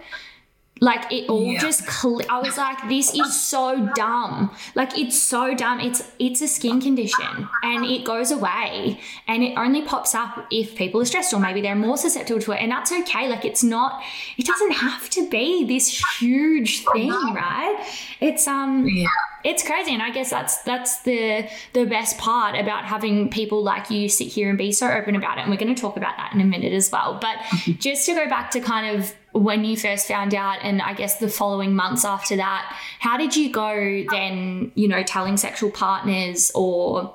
[0.81, 1.61] Like it all yeah.
[1.61, 4.51] just cl- I was like this is so dumb.
[4.75, 5.81] Like it's so dumb.
[5.81, 10.77] It's it's a skin condition and it goes away and it only pops up if
[10.77, 13.29] people are stressed or maybe they're more susceptible to it and that's okay.
[13.29, 14.03] Like it's not
[14.37, 17.85] it doesn't have to be this huge thing, right?
[18.21, 19.09] It's um yeah
[19.45, 23.91] it's crazy and i guess that's that's the the best part about having people like
[23.91, 26.17] you sit here and be so open about it and we're going to talk about
[26.17, 27.19] that in a minute as well.
[27.21, 27.73] But mm-hmm.
[27.79, 31.19] just to go back to kind of when you first found out and i guess
[31.19, 36.51] the following months after that how did you go then you know telling sexual partners
[36.55, 37.15] or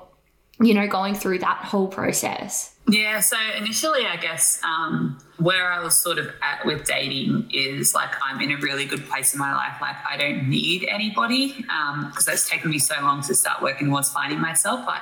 [0.60, 5.82] you know going through that whole process yeah, so initially, I guess um, where I
[5.82, 9.38] was sort of at with dating is like I'm in a really good place in
[9.38, 9.76] my life.
[9.80, 13.88] Like I don't need anybody because um, it's taken me so long to start working
[13.88, 14.84] towards finding myself.
[14.84, 15.00] But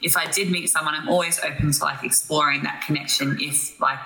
[0.00, 3.98] if I did meet someone, I'm always open to like exploring that connection if like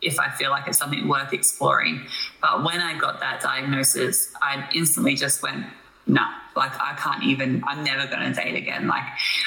[0.00, 2.04] if I feel like it's something worth exploring.
[2.40, 5.66] But when I got that diagnosis, I instantly just went,
[6.08, 8.86] no, like I can't even, I'm never going to date again.
[8.86, 9.04] Like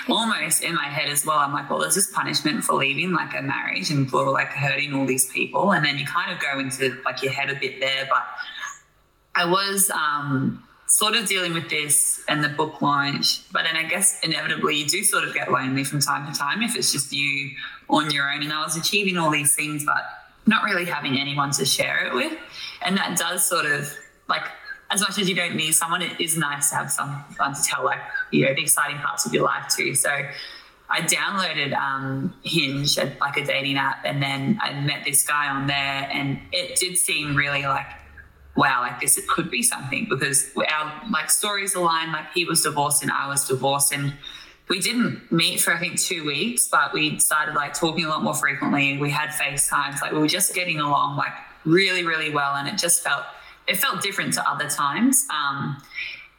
[0.10, 3.38] almost in my head as well, I'm like, well, there's this punishment for leaving like
[3.38, 5.72] a marriage and for like hurting all these people.
[5.74, 8.08] And then you kind of go into like your head a bit there.
[8.10, 8.26] But
[9.36, 13.52] I was um, sort of dealing with this and the book launch.
[13.52, 16.62] But then I guess inevitably you do sort of get lonely from time to time
[16.62, 17.52] if it's just you
[17.89, 18.44] on your own.
[18.44, 20.04] And I was achieving all these things, but
[20.46, 22.38] not really having anyone to share it with.
[22.84, 23.91] And that does sort of
[24.28, 24.44] like
[24.91, 27.84] as much as you don't need someone, it is nice to have someone to tell
[27.84, 29.95] like you know the exciting parts of your life too.
[29.95, 30.10] So
[30.89, 35.67] I downloaded um, Hinge, like a dating app, and then I met this guy on
[35.67, 37.88] there, and it did seem really like
[38.56, 42.12] wow, like this it could be something because our like stories aligned.
[42.12, 44.13] Like he was divorced and I was divorced, and
[44.69, 48.24] we didn't meet for I think two weeks, but we started like talking a lot
[48.24, 48.98] more frequently.
[48.98, 51.34] We had FaceTimes, like we were just getting along like
[51.65, 53.26] really, really well, and it just felt
[53.67, 55.25] it felt different to other times.
[55.30, 55.82] Um,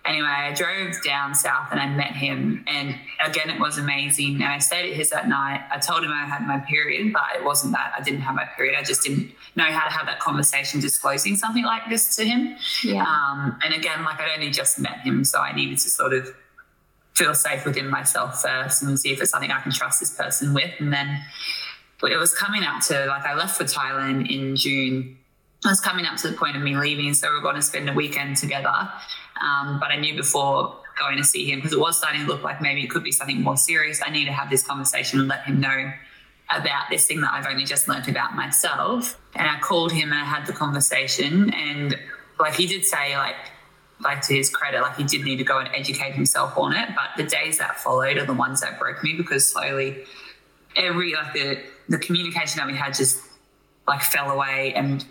[0.04, 4.36] anyway, I drove down south and I met him, and again, it was amazing.
[4.36, 5.66] And I stayed at his that night.
[5.70, 8.44] I told him I had my period, but it wasn't that I didn't have my
[8.44, 8.76] period.
[8.78, 12.56] I just didn't know how to have that conversation disclosing something like this to him.
[12.84, 13.02] Yeah.
[13.02, 16.34] Um, and again, like I'd only just met him, so I needed to sort of
[17.14, 20.52] feel safe within myself first and see if it's something I can trust this person
[20.52, 20.70] with.
[20.78, 21.22] And then
[22.02, 25.16] it was coming up to like I left for Thailand in June
[25.70, 27.88] was coming up to the point of me leaving, so we are going to spend
[27.88, 28.90] a weekend together.
[29.40, 32.42] Um, but I knew before going to see him because it was starting to look
[32.42, 34.00] like maybe it could be something more serious.
[34.04, 35.92] I need to have this conversation and let him know
[36.50, 39.18] about this thing that I've only just learned about myself.
[39.34, 41.98] And I called him and I had the conversation and
[42.38, 43.36] like he did say like
[43.98, 46.90] like to his credit, like he did need to go and educate himself on it.
[46.94, 50.04] But the days that followed are the ones that broke me because slowly
[50.76, 53.22] every like the the communication that we had just
[53.88, 55.04] like fell away and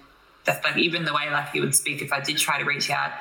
[0.46, 2.90] that like even the way like he would speak if I did try to reach
[2.90, 3.12] out,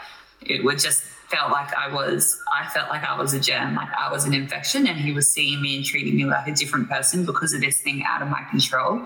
[0.41, 3.93] it would just felt like I was, I felt like I was a germ, like
[3.93, 6.89] I was an infection, and he was seeing me and treating me like a different
[6.89, 9.03] person because of this thing out of my control.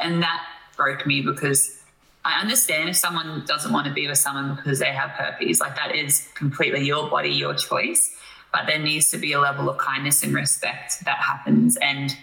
[0.00, 0.44] And that
[0.76, 1.82] broke me because
[2.24, 5.76] I understand if someone doesn't want to be with someone because they have herpes, like
[5.76, 8.16] that is completely your body, your choice.
[8.52, 11.76] But there needs to be a level of kindness and respect that happens.
[11.78, 12.14] And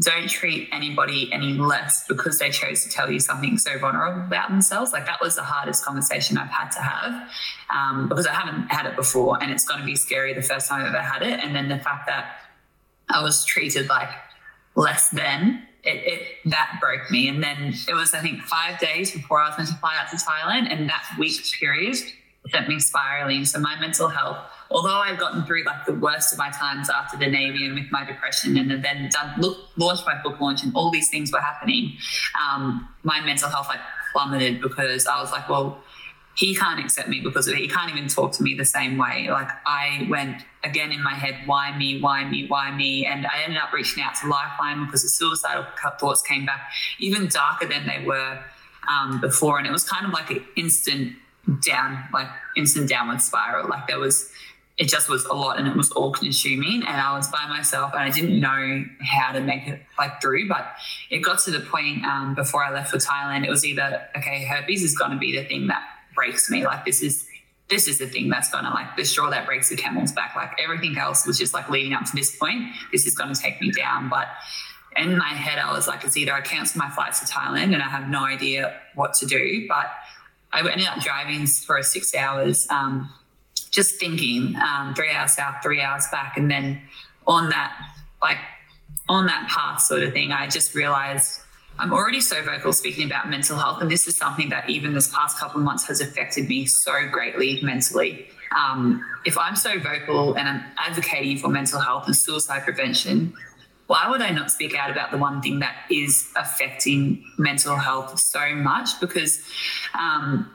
[0.00, 4.48] don't treat anybody any less because they chose to tell you something so vulnerable about
[4.48, 4.92] themselves.
[4.92, 7.30] Like that was the hardest conversation I've had to have
[7.74, 10.68] um, because I haven't had it before, and it's going to be scary the first
[10.68, 11.40] time I've ever had it.
[11.40, 12.36] And then the fact that
[13.08, 14.10] I was treated like
[14.74, 17.28] less than it, it, that broke me.
[17.28, 20.10] And then it was I think five days before I was meant to fly out
[20.10, 21.96] to Thailand, and that week period
[22.50, 23.44] sent me spiraling.
[23.44, 24.38] So my mental health
[24.70, 27.90] although I've gotten through like the worst of my times after the Navy and with
[27.90, 31.40] my depression and then done look, launched my book launch and all these things were
[31.40, 31.96] happening,
[32.40, 33.80] um, my mental health like
[34.12, 35.78] plummeted because I was like, well,
[36.36, 37.46] he can't accept me because.
[37.46, 39.28] He can't even talk to me the same way.
[39.28, 43.04] Like I went again in my head, why me, why me, why me?
[43.04, 45.66] And I ended up reaching out to Lifeline because the suicidal
[45.98, 48.42] thoughts came back even darker than they were
[48.88, 49.58] um, before.
[49.58, 51.16] And it was kind of like an instant
[51.66, 53.68] down, like instant downward spiral.
[53.68, 54.30] Like there was
[54.80, 57.92] it just was a lot and it was all consuming and I was by myself
[57.92, 60.66] and I didn't know how to make it like through but
[61.10, 64.42] it got to the point um, before I left for Thailand it was either okay
[64.44, 65.84] herpes is going to be the thing that
[66.14, 66.64] breaks me.
[66.64, 67.26] Like this is
[67.68, 70.34] this is the thing that's going to like the straw that breaks the camel's back.
[70.34, 73.40] Like everything else was just like leading up to this point this is going to
[73.40, 74.08] take me down.
[74.08, 74.28] But
[74.96, 77.82] in my head I was like it's either I cancel my flights to Thailand and
[77.82, 79.86] I have no idea what to do but
[80.52, 83.08] I ended up driving for six hours um,
[83.70, 86.80] just thinking um, three hours south, three hours back, and then
[87.26, 87.72] on that
[88.20, 88.38] like
[89.08, 91.40] on that path sort of thing, I just realized
[91.78, 95.12] I'm already so vocal speaking about mental health, and this is something that even this
[95.12, 98.26] past couple of months has affected me so greatly mentally.
[98.56, 103.32] Um, if I'm so vocal and I'm advocating for mental health and suicide prevention,
[103.90, 108.20] why would I not speak out about the one thing that is affecting mental health
[108.20, 109.00] so much?
[109.00, 109.44] Because
[109.98, 110.48] um,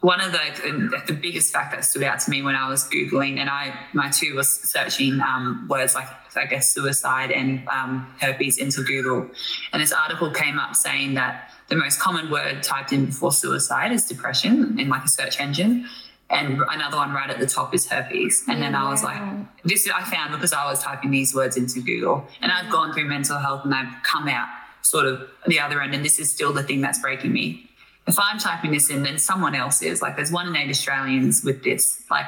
[0.00, 3.38] one of the the biggest fact that stood out to me when I was googling,
[3.38, 8.58] and I my two was searching um, words like I guess suicide and um, herpes
[8.58, 9.30] into Google,
[9.72, 13.92] and this article came up saying that the most common word typed in before suicide
[13.92, 15.86] is depression in like a search engine,
[16.30, 18.44] and another one right at the top is herpes.
[18.48, 19.20] And then I was like,
[19.64, 23.08] this I found because I was typing these words into Google, and I've gone through
[23.08, 24.48] mental health and I've come out
[24.82, 27.70] sort of the other end, and this is still the thing that's breaking me
[28.06, 30.02] if I'm typing this in, then someone else is.
[30.02, 32.02] Like there's one in eight Australians with this.
[32.10, 32.26] Like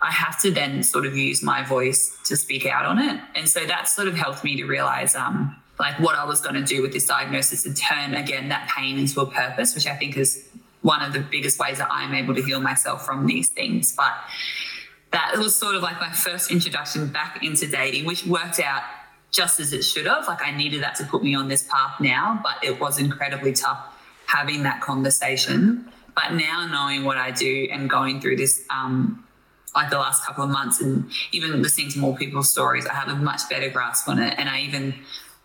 [0.00, 3.20] I have to then sort of use my voice to speak out on it.
[3.34, 6.54] And so that sort of helped me to realize um, like what I was going
[6.54, 9.96] to do with this diagnosis and turn again that pain into a purpose, which I
[9.96, 10.46] think is
[10.82, 13.94] one of the biggest ways that I'm able to heal myself from these things.
[13.94, 14.14] But
[15.12, 18.82] that was sort of like my first introduction back into dating, which worked out
[19.30, 20.26] just as it should have.
[20.26, 23.52] Like I needed that to put me on this path now, but it was incredibly
[23.52, 23.78] tough
[24.26, 25.90] having that conversation.
[26.14, 29.24] But now knowing what I do and going through this, um,
[29.74, 33.08] like the last couple of months, and even listening to more people's stories, I have
[33.08, 34.34] a much better grasp on it.
[34.36, 34.94] And I even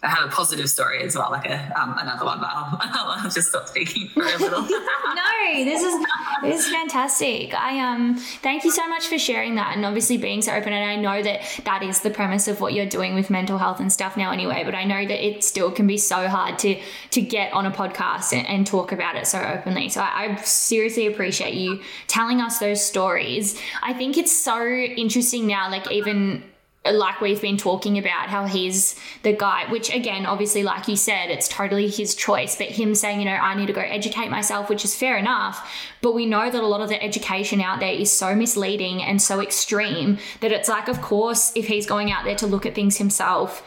[0.05, 3.29] I have a positive story as well, like a, um, another one, but I'll, I'll,
[3.29, 4.61] just stop speaking for a little.
[4.61, 6.05] no, this is
[6.43, 7.53] this is fantastic.
[7.55, 10.73] I um thank you so much for sharing that and obviously being so open.
[10.73, 13.79] And I know that that is the premise of what you're doing with mental health
[13.79, 14.63] and stuff now, anyway.
[14.63, 16.79] But I know that it still can be so hard to
[17.11, 19.89] to get on a podcast and, and talk about it so openly.
[19.89, 23.59] So I, I seriously appreciate you telling us those stories.
[23.81, 26.43] I think it's so interesting now, like even
[26.93, 31.29] like we've been talking about how he's the guy which again obviously like you said
[31.29, 34.69] it's totally his choice but him saying you know i need to go educate myself
[34.69, 35.71] which is fair enough
[36.01, 39.21] but we know that a lot of the education out there is so misleading and
[39.21, 42.75] so extreme that it's like of course if he's going out there to look at
[42.75, 43.63] things himself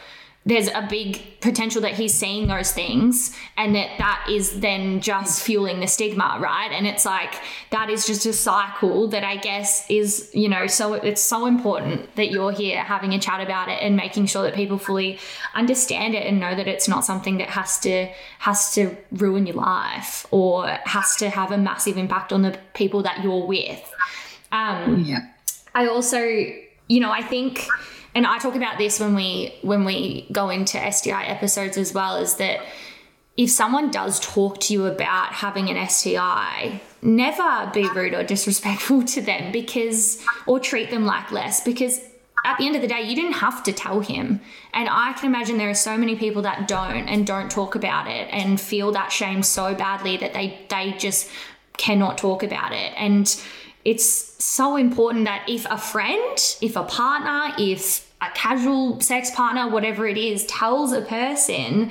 [0.49, 5.43] there's a big potential that he's seeing those things and that that is then just
[5.43, 6.71] fueling the stigma right?
[6.71, 7.35] And it's like
[7.69, 12.15] that is just a cycle that i guess is you know so it's so important
[12.15, 15.19] that you're here having a chat about it and making sure that people fully
[15.53, 18.07] understand it and know that it's not something that has to
[18.39, 23.03] has to ruin your life or has to have a massive impact on the people
[23.03, 23.93] that you're with.
[24.51, 25.27] Um yeah.
[25.75, 27.67] I also you know i think
[28.15, 32.17] and I talk about this when we when we go into STI episodes as well,
[32.17, 32.61] is that
[33.37, 39.03] if someone does talk to you about having an STI, never be rude or disrespectful
[39.03, 42.01] to them because or treat them like less because
[42.45, 44.39] at the end of the day, you didn't have to tell him.
[44.73, 48.07] And I can imagine there are so many people that don't and don't talk about
[48.07, 51.29] it and feel that shame so badly that they they just
[51.77, 52.93] cannot talk about it.
[52.97, 53.41] And
[53.89, 59.67] it's so important that if a friend, if a partner, if a casual sex partner,
[59.67, 61.89] whatever it is, tells a person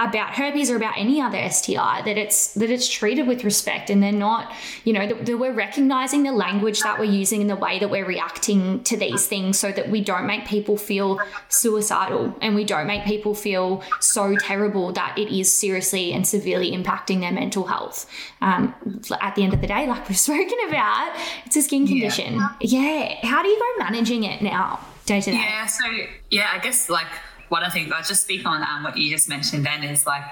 [0.00, 4.02] about herpes or about any other STI that it's that it's treated with respect and
[4.02, 4.50] they're not
[4.84, 7.90] you know that, that, we're recognizing the language that we're using and the way that
[7.90, 12.64] we're reacting to these things so that we don't make people feel suicidal and we
[12.64, 17.66] don't make people feel so terrible that it is seriously and severely impacting their mental
[17.66, 18.10] health.
[18.40, 18.74] Um,
[19.20, 22.34] at the end of the day like we've spoken about it's a skin condition.
[22.60, 23.26] Yeah, yeah.
[23.26, 25.36] how do you go managing it now day to day?
[25.36, 25.84] Yeah so
[26.30, 27.06] yeah i guess like
[27.50, 30.22] one I think, I'll just speak on um, what you just mentioned then is like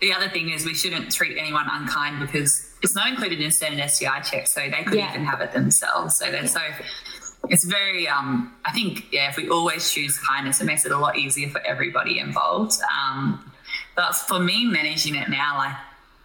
[0.00, 3.88] the other thing is we shouldn't treat anyone unkind because it's not included in standard
[3.88, 5.10] STI checks, so they could yeah.
[5.10, 6.16] even have it themselves.
[6.16, 6.60] So they're so
[7.48, 10.98] it's very um, I think yeah, if we always choose kindness, it makes it a
[10.98, 12.80] lot easier for everybody involved.
[12.82, 13.52] Um,
[13.94, 15.76] but for me managing it now, like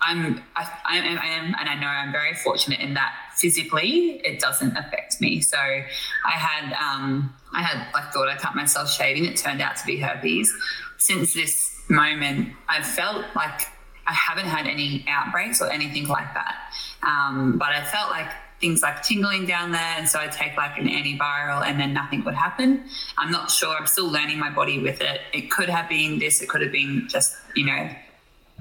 [0.02, 4.22] I'm I, I, am, I am and I know I'm very fortunate in that physically
[4.24, 5.42] it doesn't affect me.
[5.42, 9.26] So I had um, I had like thought I cut myself shaving.
[9.26, 10.54] It turned out to be herpes.
[10.98, 13.62] Since this moment, I've felt like
[14.08, 16.56] I haven't had any outbreaks or anything like that.
[17.04, 18.30] Um, but I felt like
[18.60, 22.24] things like tingling down there, and so I'd take like an antiviral, and then nothing
[22.26, 22.86] would happen.
[23.18, 23.76] I'm not sure.
[23.76, 25.22] I'm still learning my body with it.
[25.34, 26.42] It could have been this.
[26.42, 27.90] It could have been just you know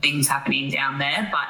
[0.03, 1.49] things happening down there, but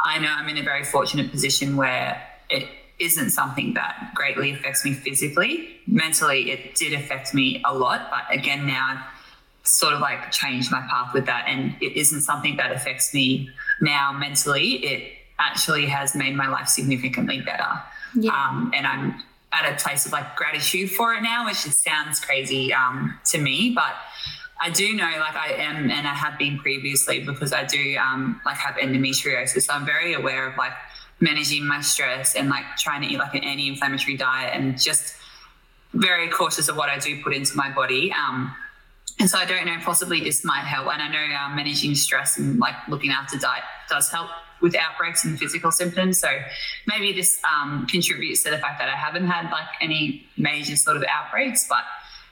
[0.00, 2.68] I know I'm in a very fortunate position where it
[2.98, 5.76] isn't something that greatly affects me physically.
[5.86, 10.70] Mentally, it did affect me a lot, but again, now I've sort of like changed
[10.70, 13.50] my path with that, and it isn't something that affects me
[13.80, 14.84] now mentally.
[14.84, 17.80] It actually has made my life significantly better.
[18.14, 18.32] Yeah.
[18.32, 19.22] Um, and I'm
[19.52, 23.38] at a place of like gratitude for it now, which just sounds crazy um, to
[23.38, 23.94] me, but
[24.60, 28.40] I do know, like I am, and I have been previously because I do um,
[28.44, 29.62] like have endometriosis.
[29.62, 30.72] So I'm very aware of like
[31.20, 35.14] managing my stress and like trying to eat like an anti-inflammatory diet and just
[35.94, 38.12] very cautious of what I do put into my body.
[38.12, 38.54] Um,
[39.20, 40.88] and so I don't know, possibly this might help.
[40.92, 44.28] And I know um, managing stress and like looking after diet does help
[44.60, 46.18] with outbreaks and physical symptoms.
[46.18, 46.28] So
[46.86, 50.96] maybe this um, contributes to the fact that I haven't had like any major sort
[50.96, 51.84] of outbreaks, but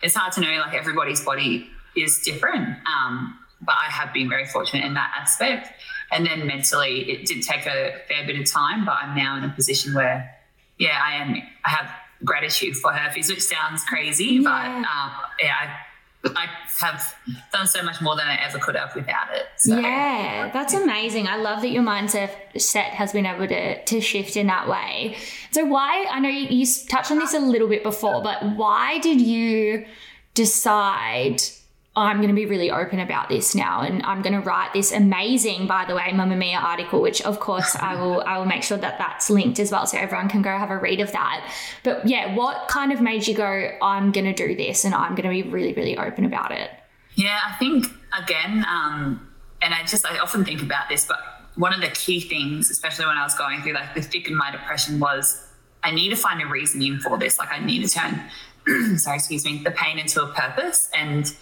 [0.03, 2.77] it's hard to know like everybody's body is different.
[2.87, 5.71] Um, but I have been very fortunate in that aspect.
[6.13, 9.45] And then mentally, it did take a fair bit of time, but I'm now in
[9.45, 10.33] a position where,
[10.79, 11.35] yeah, I am.
[11.65, 11.91] I have
[12.25, 14.43] gratitude for herpes, which sounds crazy, yeah.
[14.43, 16.49] but um, yeah, I, I
[16.81, 17.15] have
[17.53, 19.47] done so much more than I ever could have without it.
[19.57, 19.79] So.
[19.79, 21.27] Yeah, that's amazing.
[21.27, 25.17] I love that your mindset set has been able to to shift in that way.
[25.51, 26.07] So why?
[26.11, 29.87] I know you, you touched on this a little bit before, but why did you
[30.35, 31.43] decide?
[31.99, 34.93] I'm going to be really open about this now, and I'm going to write this
[34.93, 38.77] amazing, by the way, Mamamia article, which of course I will I will make sure
[38.77, 41.51] that that's linked as well, so everyone can go have a read of that.
[41.85, 45.15] But yeah, what kind of made you go, I'm going to do this, and I'm
[45.15, 46.71] going to be really really open about it?
[47.15, 47.87] Yeah, I think
[48.23, 49.27] again, um,
[49.63, 51.19] and I just I often think about this, but
[51.55, 54.35] one of the key things, especially when I was going through like the thick of
[54.35, 55.49] my depression, was
[55.83, 57.39] I need to find a reasoning for this.
[57.39, 61.35] Like I need to turn, sorry, excuse me, the pain into a purpose and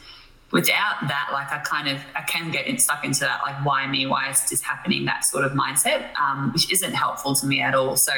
[0.55, 4.07] without that, like I kind of I can get stuck into that like why me,
[4.07, 7.75] why is this happening, that sort of mindset, um, which isn't helpful to me at
[7.75, 7.97] all.
[7.97, 8.13] So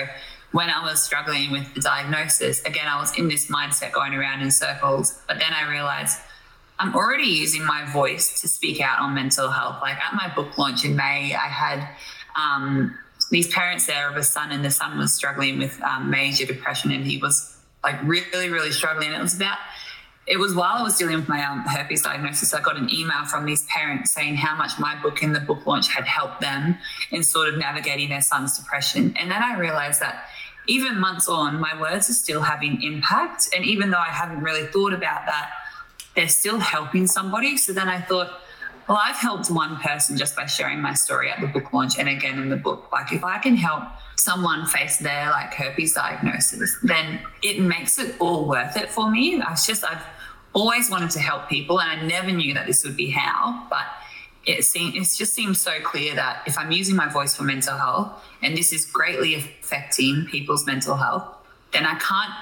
[0.52, 4.42] when I was struggling with the diagnosis, again I was in this mindset going around
[4.42, 5.18] in circles.
[5.26, 6.18] But then I realized
[6.78, 9.78] I'm already using my voice to speak out on mental health.
[9.80, 11.88] Like at my book launch in May, I had
[12.38, 12.98] um,
[13.30, 16.92] these parents there of a son, and the son was struggling with um, major depression,
[16.92, 19.10] and he was like really, really struggling.
[19.10, 19.56] It was about
[20.26, 23.24] it was while I was dealing with my um, herpes diagnosis, I got an email
[23.26, 26.76] from these parents saying how much my book and the book launch had helped them
[27.12, 29.14] in sort of navigating their son's depression.
[29.16, 30.24] And then I realized that
[30.66, 33.48] even months on, my words are still having impact.
[33.54, 35.50] And even though I haven't really thought about that,
[36.16, 37.56] they're still helping somebody.
[37.56, 38.40] So then I thought,
[38.88, 42.08] well, I've helped one person just by sharing my story at the book launch and
[42.08, 42.90] again in the book.
[42.90, 43.84] Like if I can help
[44.16, 49.40] someone face their like herpes diagnosis, then it makes it all worth it for me.
[49.40, 50.02] I was just I've
[50.56, 53.84] always wanted to help people and I never knew that this would be how, but
[54.46, 57.76] it seems it just seems so clear that if I'm using my voice for mental
[57.76, 61.24] health and this is greatly affecting people's mental health,
[61.72, 62.32] then I can't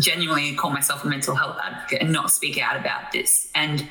[0.00, 3.48] genuinely call myself a mental health advocate and not speak out about this.
[3.54, 3.86] And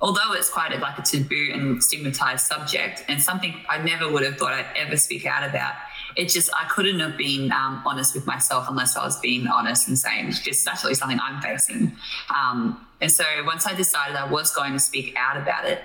[0.00, 4.22] although it's quite a, like a taboo and stigmatized subject and something I never would
[4.22, 5.74] have thought I'd ever speak out about,
[6.16, 9.88] it just I couldn't have been um, honest with myself unless I was being honest
[9.88, 11.96] and saying this is actually something I'm facing.
[12.34, 15.82] Um, and so once I decided I was going to speak out about it,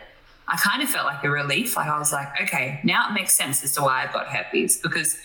[0.48, 1.76] I kind of felt like a relief.
[1.76, 4.80] Like I was like, okay, now it makes sense as to why I've got herpes
[4.80, 5.18] because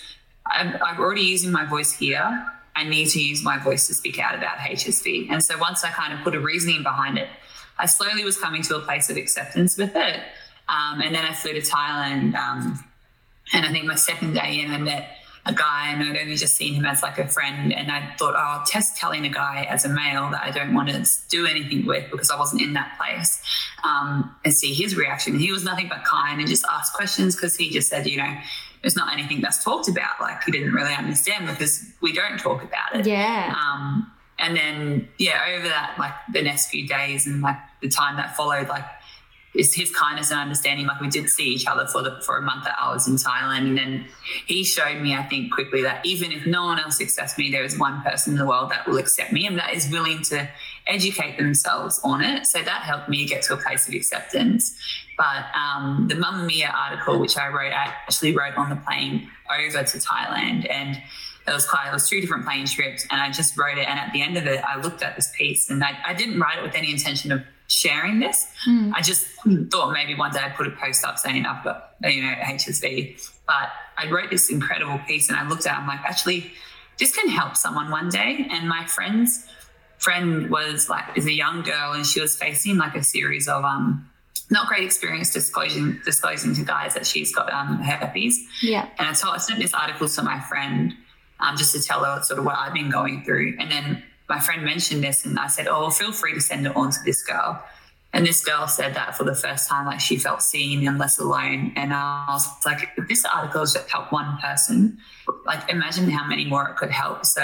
[0.46, 2.46] I'm, I'm already using my voice here.
[2.76, 5.30] I need to use my voice to speak out about HSV.
[5.30, 7.28] And so once I kind of put a reasoning behind it,
[7.78, 10.20] I slowly was coming to a place of acceptance with it.
[10.68, 12.34] Um, and then I flew to Thailand.
[12.34, 12.84] Um,
[13.52, 16.54] and I think my second day in, I met a guy and I'd only just
[16.54, 17.72] seen him as like a friend.
[17.72, 20.72] And I thought, oh, I'll test telling a guy as a male that I don't
[20.72, 23.42] want to do anything with because I wasn't in that place
[23.84, 25.38] um, and see his reaction.
[25.38, 28.34] He was nothing but kind and just asked questions because he just said, you know,
[28.82, 30.20] it's not anything that's talked about.
[30.20, 33.06] Like he didn't really understand because we don't talk about it.
[33.06, 33.54] Yeah.
[33.54, 38.16] Um, and then, yeah, over that, like the next few days and like the time
[38.16, 38.84] that followed, like
[39.54, 40.86] is his kindness and understanding.
[40.86, 43.14] Like we did see each other for the for a month that I was in
[43.14, 44.06] Thailand, and then
[44.46, 47.64] he showed me, I think, quickly that even if no one else accepts me, there
[47.64, 50.48] is one person in the world that will accept me and that is willing to
[50.86, 52.46] educate themselves on it.
[52.46, 54.76] So that helped me get to a place of acceptance.
[55.16, 59.84] But um, the Mamamia article, which I wrote, I actually wrote on the plane over
[59.84, 61.00] to Thailand, and
[61.46, 63.86] it was quite, it was two different plane trips, and I just wrote it.
[63.86, 66.40] And at the end of it, I looked at this piece, and I, I didn't
[66.40, 68.46] write it with any intention of sharing this.
[68.68, 68.92] Mm.
[68.94, 69.26] I just
[69.70, 73.30] thought maybe one day I'd put a post up saying I've got, you know, HSV.
[73.46, 76.52] But I wrote this incredible piece and I looked at it, I'm like, actually,
[76.98, 78.46] this can help someone one day.
[78.50, 79.46] And my friend's
[79.98, 83.64] friend was like, is a young girl and she was facing like a series of,
[83.64, 84.08] um,
[84.50, 88.46] not great experience disclosing disclosing to guys that she's got um, herpes.
[88.62, 88.88] Yeah.
[88.98, 90.94] And I told I sent this article to my friend
[91.40, 93.56] um, just to tell her sort of what I've been going through.
[93.58, 96.74] And then my friend mentioned this and I said, Oh, feel free to send it
[96.76, 97.62] on to this girl.
[98.12, 101.18] And this girl said that for the first time, like she felt seen and less
[101.18, 101.72] alone.
[101.74, 104.98] And I was like, if this article has just helped one person,
[105.44, 107.26] like imagine how many more it could help.
[107.26, 107.42] So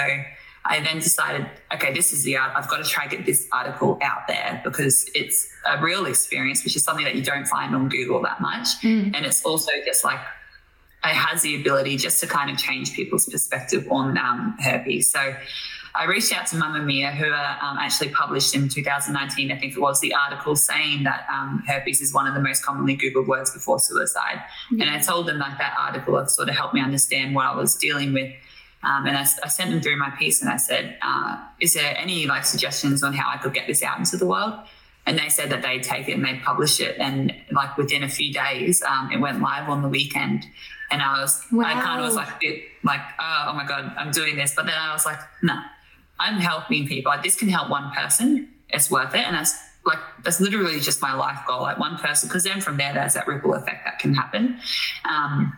[0.63, 2.53] I then decided, okay, this is the art.
[2.55, 6.63] I've got to try to get this article out there because it's a real experience,
[6.63, 8.67] which is something that you don't find on Google that much.
[8.81, 9.13] Mm.
[9.13, 10.19] And it's also just like
[11.03, 15.11] it has the ability just to kind of change people's perspective on um, herpes.
[15.11, 15.35] So
[15.93, 19.79] I reached out to Mamamia, who uh, um, actually published in 2019, I think it
[19.79, 23.51] was, the article saying that um, herpes is one of the most commonly Googled words
[23.51, 24.41] before suicide.
[24.71, 27.55] And I told them like that article had sort of helped me understand what I
[27.55, 28.33] was dealing with.
[28.83, 31.95] Um, and I, I, sent them through my piece and I said, uh, is there
[31.97, 34.55] any like suggestions on how I could get this out into the world?
[35.05, 36.97] And they said that they'd take it and they'd publish it.
[36.97, 40.47] And like within a few days, um, it went live on the weekend.
[40.89, 41.65] And I was, wow.
[41.65, 44.55] I kind of was like bit like, oh, oh my God, I'm doing this.
[44.55, 45.59] But then I was like, no,
[46.21, 47.11] I'm helping people.
[47.23, 48.47] This can help one person.
[48.69, 49.25] It's worth it.
[49.25, 51.61] And that's like, that's literally just my life goal.
[51.61, 54.59] Like one person, because then from there, there's that ripple effect that can happen.
[55.09, 55.57] Um,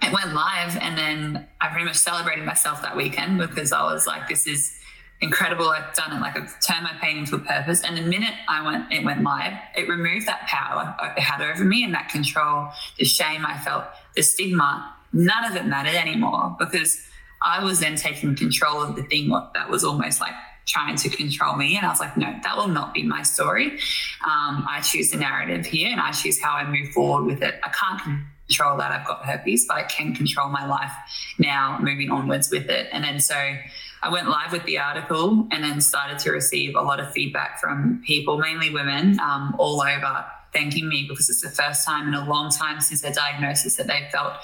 [0.00, 4.06] it went live and then I pretty much celebrated myself that weekend because I was
[4.06, 4.74] like, this is
[5.20, 5.68] incredible.
[5.68, 6.20] I've done it.
[6.20, 7.82] Like I've turned my pain into a purpose.
[7.82, 11.64] And the minute I went, it went live, it removed that power it had over
[11.64, 13.84] me and that control, the shame I felt,
[14.14, 14.94] the stigma.
[15.12, 17.07] None of it mattered anymore because
[17.42, 20.34] I was then taking control of the thing that was almost like
[20.66, 21.76] trying to control me.
[21.76, 23.78] And I was like, no, that will not be my story.
[24.24, 27.58] Um, I choose the narrative here and I choose how I move forward with it.
[27.64, 30.92] I can't control that I've got herpes, but I can control my life
[31.38, 32.88] now moving onwards with it.
[32.92, 33.34] And then so
[34.02, 37.60] I went live with the article and then started to receive a lot of feedback
[37.60, 42.14] from people, mainly women, um, all over thanking me because it's the first time in
[42.14, 44.34] a long time since their diagnosis that they felt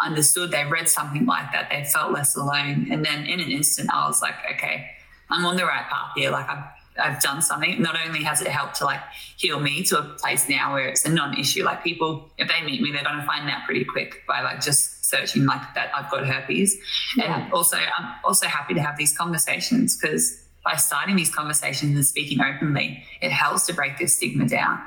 [0.00, 0.50] understood.
[0.50, 2.88] They read something like that, they felt less alone.
[2.90, 4.90] And then in an instant, I was like, okay,
[5.30, 6.30] I'm on the right path here.
[6.30, 6.64] Like I've
[6.96, 7.82] I've done something.
[7.82, 9.00] Not only has it helped to like
[9.36, 11.64] heal me to a place now where it's a non-issue.
[11.64, 14.60] Like people, if they meet me, they're going to find that pretty quick by like
[14.60, 15.90] just searching like that.
[15.94, 16.76] I've got herpes,
[17.16, 17.42] yeah.
[17.42, 22.06] and also I'm also happy to have these conversations because by starting these conversations and
[22.06, 24.80] speaking openly, it helps to break this stigma down.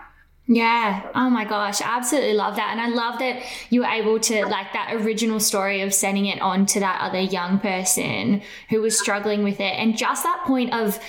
[0.48, 1.12] Yeah.
[1.14, 1.82] Oh my gosh.
[1.82, 2.70] I absolutely love that.
[2.72, 6.42] And I love that you were able to, like, that original story of sending it
[6.42, 9.74] on to that other young person who was struggling with it.
[9.78, 11.00] And just that point of,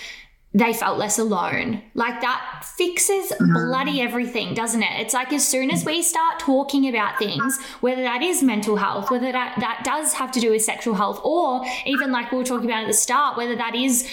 [0.55, 1.83] they felt less alone.
[1.95, 3.53] Like that fixes mm-hmm.
[3.53, 5.01] bloody everything, doesn't it?
[5.01, 9.11] It's like as soon as we start talking about things, whether that is mental health,
[9.11, 12.45] whether that, that does have to do with sexual health, or even like we were
[12.45, 14.09] talking about at the start, whether that is,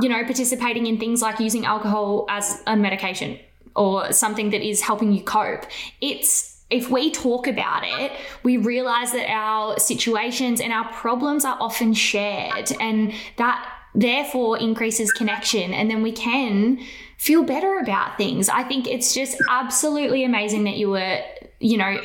[0.00, 3.38] you know, participating in things like using alcohol as a medication
[3.76, 5.64] or something that is helping you cope,
[6.00, 8.12] it's if we talk about it,
[8.44, 15.12] we realize that our situations and our problems are often shared, and that therefore increases
[15.12, 15.74] connection.
[15.74, 16.78] And then we can
[17.18, 18.48] feel better about things.
[18.48, 21.18] I think it's just absolutely amazing that you were,
[21.58, 22.00] you know,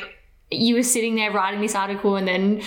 [0.50, 2.62] you were sitting there writing this article and then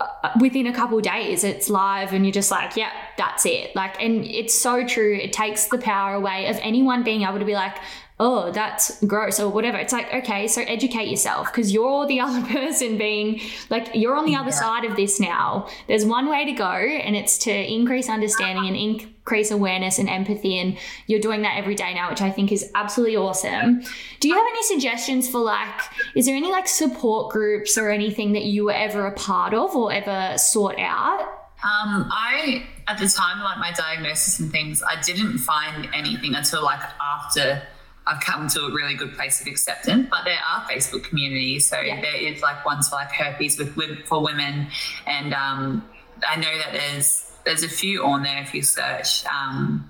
[0.00, 4.00] uh, within a couple days it's live and you're just like yeah that's it like
[4.02, 7.54] and it's so true it takes the power away of anyone being able to be
[7.54, 7.76] like
[8.22, 9.78] oh, that's gross or whatever.
[9.78, 14.26] It's like, okay, so educate yourself because you're the other person being like, you're on
[14.26, 14.54] the other yeah.
[14.54, 15.68] side of this now.
[15.88, 20.56] There's one way to go, and it's to increase understanding and increase awareness and empathy.
[20.58, 23.82] And you're doing that every day now, which I think is absolutely awesome.
[24.20, 25.80] Do you have any suggestions for like,
[26.14, 29.74] is there any like support groups or anything that you were ever a part of
[29.74, 31.22] or ever sought out?
[31.64, 36.62] Um, I at the time, like my diagnosis and things, I didn't find anything until
[36.62, 37.62] like after
[38.06, 40.08] I've come to a really good place of acceptance.
[40.10, 42.00] But there are Facebook communities, so yeah.
[42.00, 44.68] there is like ones for like herpes with for women,
[45.06, 45.88] and um,
[46.28, 49.88] I know that there's there's a few on there if you search um,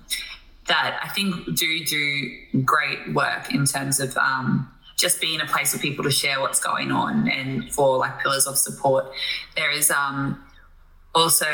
[0.67, 5.73] that I think do do great work in terms of um, just being a place
[5.73, 9.05] for people to share what's going on and for like pillars of support.
[9.55, 10.41] There is um,
[11.15, 11.45] also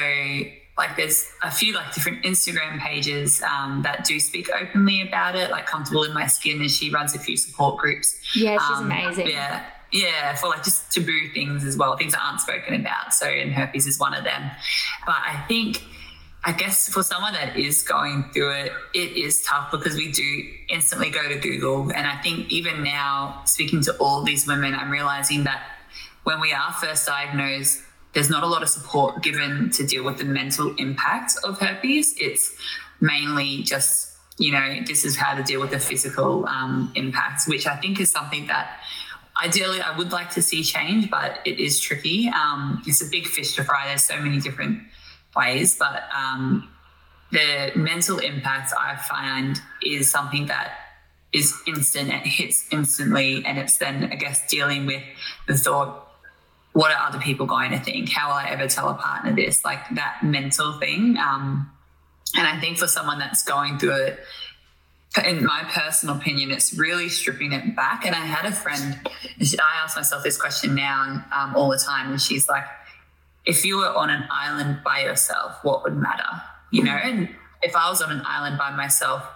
[0.80, 5.52] like there's a few like different Instagram pages um, that do speak openly about it,
[5.52, 8.16] like Comfortable in My Skin, and she runs a few support groups.
[8.34, 9.28] Yeah, she's um, amazing.
[9.28, 9.66] Yeah.
[9.92, 13.12] Yeah, for like just taboo things as well, things that aren't spoken about.
[13.14, 14.50] So, and herpes is one of them.
[15.06, 15.84] But I think,
[16.46, 20.44] I guess for someone that is going through it, it is tough because we do
[20.70, 21.92] instantly go to Google.
[21.92, 25.64] And I think even now, speaking to all these women, I'm realizing that
[26.24, 27.82] when we are first diagnosed,
[28.14, 32.16] there's not a lot of support given to deal with the mental impact of herpes.
[32.18, 32.56] It's
[33.00, 37.68] mainly just, you know, this is how to deal with the physical um, impacts, which
[37.68, 38.80] I think is something that
[39.44, 42.30] ideally I would like to see change, but it is tricky.
[42.30, 43.88] Um, it's a big fish to fry.
[43.88, 44.82] There's so many different
[45.36, 46.70] ways, but um,
[47.32, 50.72] the mental impact I find is something that
[51.32, 53.46] is instant and hits instantly.
[53.46, 55.04] And it's then, I guess, dealing with
[55.48, 56.09] the thought
[56.74, 58.10] what are other people going to think?
[58.10, 59.66] How will I ever tell a partner this?
[59.66, 61.18] Like that mental thing.
[61.18, 61.72] Um,
[62.38, 64.20] and I think for someone that's going through it,
[65.26, 68.06] in my personal opinion, it's really stripping it back.
[68.06, 72.12] And I had a friend, I ask myself this question now um, all the time,
[72.12, 72.66] and she's like,
[73.46, 76.42] if you were on an island by yourself, what would matter?
[76.72, 77.30] You know, and
[77.64, 79.28] if I was on an island by myself,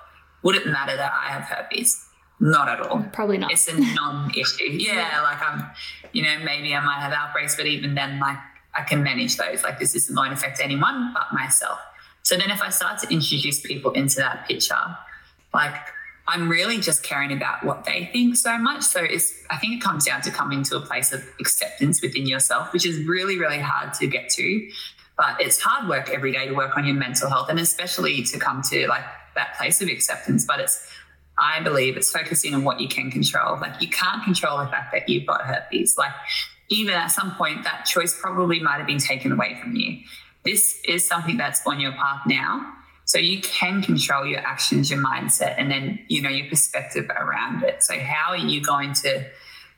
[0.44, 2.06] would it matter that I have herpes?
[2.40, 3.04] Not at all.
[3.14, 3.52] Probably not.
[3.52, 4.66] It's a non-issue.
[4.72, 5.66] Yeah, like I'm,
[6.14, 8.38] you know, maybe I might have outbreaks, but even then, like
[8.76, 9.64] I can manage those.
[9.64, 11.80] Like this isn't going to affect anyone but myself.
[12.22, 14.98] So then, if I start to introduce people into that picture,
[15.54, 15.76] like
[16.28, 18.84] I'm really just caring about what they think so much.
[18.84, 22.26] So it's, I think it comes down to coming to a place of acceptance within
[22.26, 24.70] yourself, which is really, really hard to get to.
[25.18, 28.40] But it's hard work every day to work on your mental health and especially to
[28.40, 29.04] come to like
[29.36, 30.46] that place of acceptance.
[30.46, 30.88] But it's
[31.38, 33.58] I believe it's focusing on what you can control.
[33.60, 35.98] Like you can't control the fact that you've got herpes.
[35.98, 36.12] Like
[36.70, 40.00] even at some point, that choice probably might have been taken away from you.
[40.44, 42.74] This is something that's on your path now.
[43.06, 47.64] So you can control your actions, your mindset, and then, you know, your perspective around
[47.64, 47.84] it.
[47.84, 49.26] So how are you going to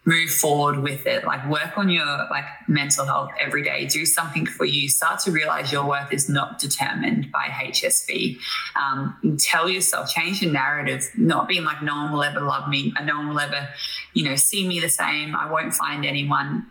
[0.06, 1.26] move forward with it.
[1.26, 3.86] Like work on your like mental health every day.
[3.88, 4.88] Do something for you.
[4.88, 8.38] Start to realize your worth is not determined by hsv
[8.76, 11.10] um, tell yourself change your narrative.
[11.18, 12.94] Not being like no one will ever love me.
[13.04, 13.70] No one will ever
[14.14, 15.36] you know see me the same.
[15.36, 16.68] I won't find anyone.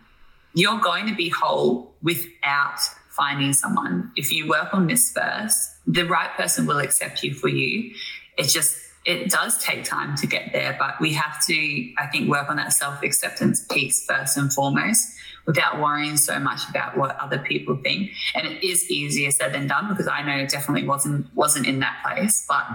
[0.53, 2.79] You're going to be whole without
[3.09, 4.11] finding someone.
[4.15, 7.93] If you work on this first the right person will accept you for you.
[8.37, 12.29] It's just it does take time to get there, but we have to, I think,
[12.29, 15.13] work on that self acceptance piece first and foremost
[15.45, 18.11] without worrying so much about what other people think.
[18.33, 21.79] And it is easier said than done because I know it definitely wasn't wasn't in
[21.79, 22.45] that place.
[22.49, 22.65] But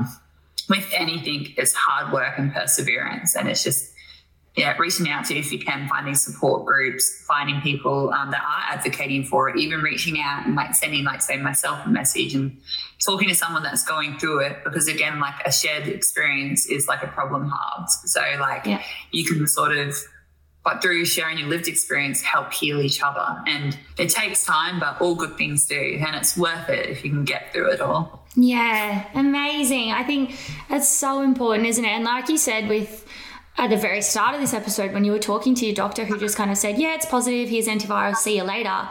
[0.69, 3.93] with anything, it's hard work and perseverance, and it's just
[4.57, 8.75] yeah, reaching out to if you can, finding support groups, finding people um, that are
[8.77, 12.61] advocating for it, even reaching out and like sending, like, say, myself a message and
[13.05, 14.65] talking to someone that's going through it.
[14.65, 17.91] Because again, like a shared experience is like a problem halved.
[17.91, 18.83] So, like, yeah.
[19.11, 19.97] you can sort of
[20.63, 23.43] but through sharing your lived experience, help heal each other.
[23.47, 25.99] And it takes time, but all good things do.
[26.07, 28.27] And it's worth it if you can get through it all.
[28.37, 29.91] Yeah, amazing.
[29.91, 30.39] I think
[30.69, 31.89] that's so important, isn't it?
[31.89, 33.07] And like you said, with
[33.57, 36.19] at the very start of this episode, when you were talking to your doctor who
[36.19, 38.89] just kind of said, Yeah, it's positive, here's antiviral, see you later.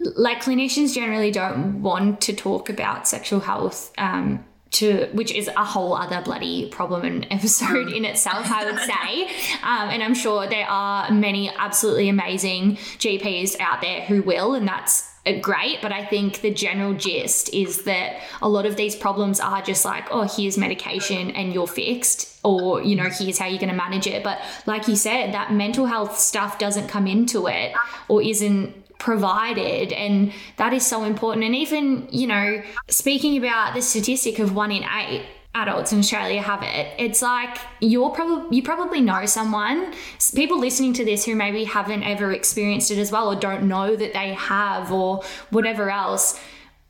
[0.00, 5.64] Like clinicians generally don't want to talk about sexual health um, to which is a
[5.64, 9.24] whole other bloody problem and episode in itself i would say.
[9.62, 14.68] Um, and i'm sure there are many absolutely amazing gps out there who will and
[14.68, 19.40] that's great but i think the general gist is that a lot of these problems
[19.40, 23.58] are just like oh here's medication and you're fixed or you know here's how you're
[23.58, 24.22] going to manage it.
[24.22, 27.72] But like you said that mental health stuff doesn't come into it
[28.08, 31.44] or isn't provided and that is so important.
[31.44, 35.24] And even you know speaking about the statistic of one in eight
[35.58, 36.86] adults in Australia have it.
[36.98, 39.92] It's like you're probably you probably know someone,
[40.34, 43.96] people listening to this who maybe haven't ever experienced it as well or don't know
[43.96, 46.40] that they have or whatever else.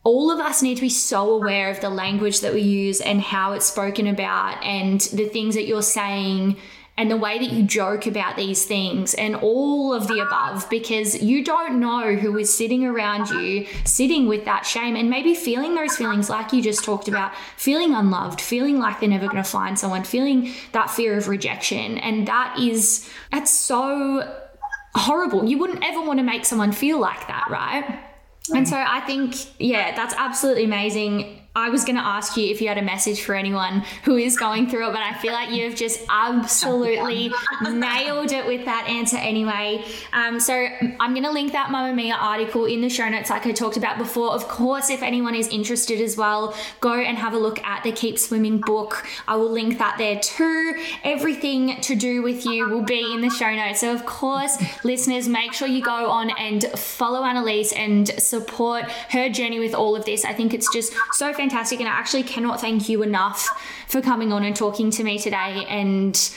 [0.03, 3.19] All of us need to be so aware of the language that we use and
[3.19, 6.55] how it's spoken about and the things that you're saying
[6.99, 11.23] and the way that you joke about these things and all of the above because
[11.23, 15.75] you don't know who is sitting around you, sitting with that shame and maybe feeling
[15.75, 19.49] those feelings like you just talked about, feeling unloved, feeling like they're never going to
[19.49, 21.97] find someone, feeling that fear of rejection.
[21.99, 24.37] And that is, that's so
[24.93, 25.45] horrible.
[25.45, 27.97] You wouldn't ever want to make someone feel like that, right?
[28.53, 31.38] And so I think, yeah, that's absolutely amazing.
[31.55, 34.37] I was going to ask you if you had a message for anyone who is
[34.37, 37.33] going through it, but I feel like you've just absolutely
[37.63, 39.83] nailed it with that answer anyway.
[40.13, 43.51] Um, so I'm going to link that Mamamia article in the show notes, like I
[43.51, 44.31] talked about before.
[44.31, 47.91] Of course, if anyone is interested as well, go and have a look at the
[47.91, 49.05] Keep Swimming book.
[49.27, 50.75] I will link that there too.
[51.03, 53.79] Everything to do with you will be in the show notes.
[53.79, 59.29] So, of course, listeners, make sure you go on and follow Annaleise and support her
[59.29, 60.23] journey with all of this.
[60.25, 61.79] I think it's just so fantastic.
[61.79, 63.47] And I actually cannot thank you enough
[63.87, 66.35] for coming on and talking to me today and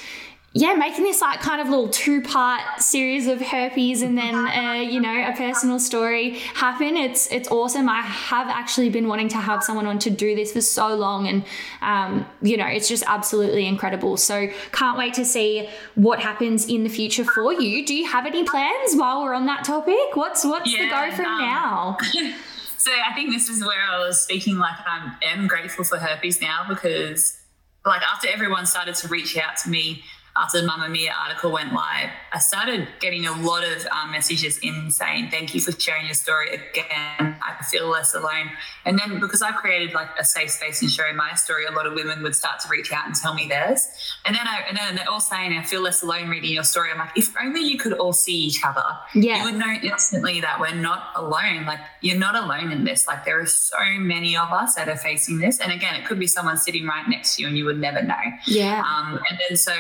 [0.55, 4.75] yeah, making this like kind of little two part series of herpes and then uh,
[4.75, 6.97] you know a personal story happen.
[6.97, 7.89] It's it's awesome.
[7.89, 11.27] I have actually been wanting to have someone on to do this for so long,
[11.27, 11.45] and
[11.81, 14.19] um, you know it's just absolutely incredible.
[14.19, 17.87] So can't wait to see what happens in the future for you.
[17.87, 20.15] Do you have any plans while we're on that topic?
[20.15, 21.97] What's what's yeah, the go from um, now?
[22.83, 26.41] So I think this is where I was speaking like I am grateful for herpes
[26.41, 27.39] now because
[27.87, 30.03] like after everyone started to reach out to me
[30.35, 34.91] after the Mamamia article went live, I started getting a lot of um, messages in
[34.91, 37.37] saying, Thank you for sharing your story again.
[37.43, 38.51] I feel less alone.
[38.87, 41.87] And then because I created like a safe space in sharing my story, a lot
[41.87, 43.87] of women would start to reach out and tell me theirs.
[44.25, 46.91] And then I, and then they're all saying, I feel less alone reading your story.
[46.91, 49.39] I'm like, if only you could all see each other, yeah.
[49.39, 51.67] you would know instantly that we're not alone.
[51.67, 53.07] Like, you're not alone in this.
[53.07, 55.61] Like, there are so many of us that are facing this.
[55.61, 58.03] And again, it could be someone sitting right next to you and you would never
[58.03, 58.15] know.
[58.47, 58.83] Yeah.
[58.83, 59.75] Um, and then so,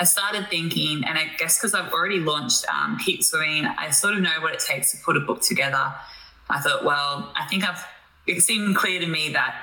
[0.00, 4.14] I started thinking, and I guess because I've already launched um, Keep Swimming, I sort
[4.14, 5.92] of know what it takes to put a book together.
[6.48, 7.84] I thought, well, I think I've,
[8.26, 9.54] it seemed clear to me that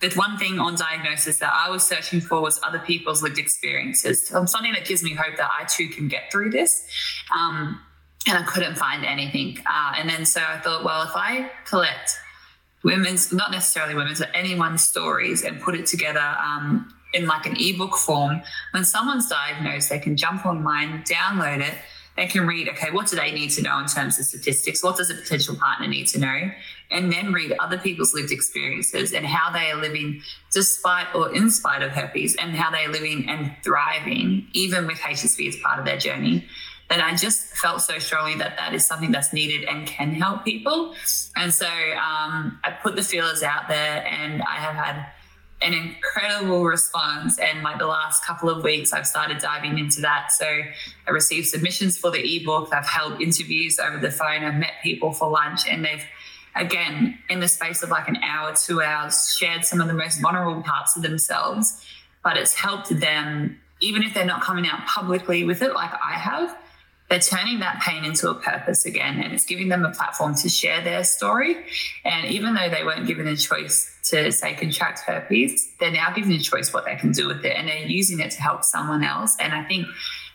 [0.00, 4.28] the one thing on diagnosis that I was searching for was other people's lived experiences,
[4.28, 6.86] something that gives me hope that I too can get through this.
[7.34, 7.80] Um,
[8.28, 9.64] and I couldn't find anything.
[9.64, 12.18] Uh, and then so I thought, well, if I collect
[12.82, 17.56] women's, not necessarily women's, but anyone's stories and put it together um, in like an
[17.58, 18.42] ebook form.
[18.72, 21.74] When someone's diagnosed, they can jump online, download it.
[22.16, 24.82] They can read, okay, what do they need to know in terms of statistics?
[24.82, 26.50] What does a potential partner need to know?
[26.90, 31.50] And then read other people's lived experiences and how they are living despite or in
[31.50, 35.78] spite of herpes and how they are living and thriving, even with HSV as part
[35.78, 36.46] of their journey.
[36.88, 40.44] And I just felt so strongly that that is something that's needed and can help
[40.44, 40.94] people.
[41.34, 45.06] And so um, I put the feelers out there and I have had
[45.62, 47.38] an incredible response.
[47.38, 50.32] And like the last couple of weeks, I've started diving into that.
[50.32, 52.72] So I received submissions for the ebook.
[52.72, 54.44] I've held interviews over the phone.
[54.44, 56.04] I've met people for lunch, and they've
[56.54, 60.20] again in the space of like an hour, two hours, shared some of the most
[60.20, 61.84] vulnerable parts of themselves.
[62.22, 66.14] But it's helped them, even if they're not coming out publicly with it like I
[66.14, 66.56] have
[67.08, 70.48] they're turning that pain into a purpose again and it's giving them a platform to
[70.48, 71.56] share their story.
[72.04, 76.32] And even though they weren't given a choice to say contract herpes, they're now given
[76.32, 79.04] a choice what they can do with it and they're using it to help someone
[79.04, 79.36] else.
[79.38, 79.86] And I think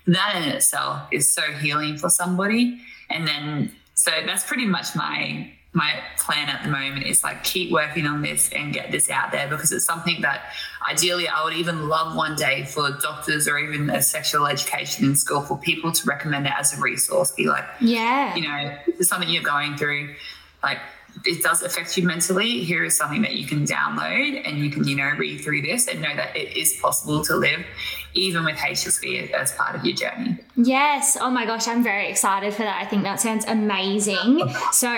[0.08, 2.80] that in itself is so healing for somebody.
[3.10, 7.72] And then so that's pretty much my my plan at the moment is like keep
[7.72, 10.52] working on this and get this out there because it's something that
[10.90, 15.16] ideally I would even love one day for doctors or even a sexual education in
[15.16, 17.32] school for people to recommend it as a resource.
[17.32, 20.14] Be like, yeah, you know, this is something you're going through.
[20.62, 20.80] Like
[21.26, 24.88] it does affect you mentally, here is something that you can download and you can,
[24.88, 27.66] you know, read through this and know that it is possible to live
[28.14, 30.38] even with HSV as part of your journey.
[30.56, 31.18] Yes.
[31.20, 32.82] Oh my gosh, I'm very excited for that.
[32.82, 34.50] I think that sounds amazing.
[34.72, 34.92] So,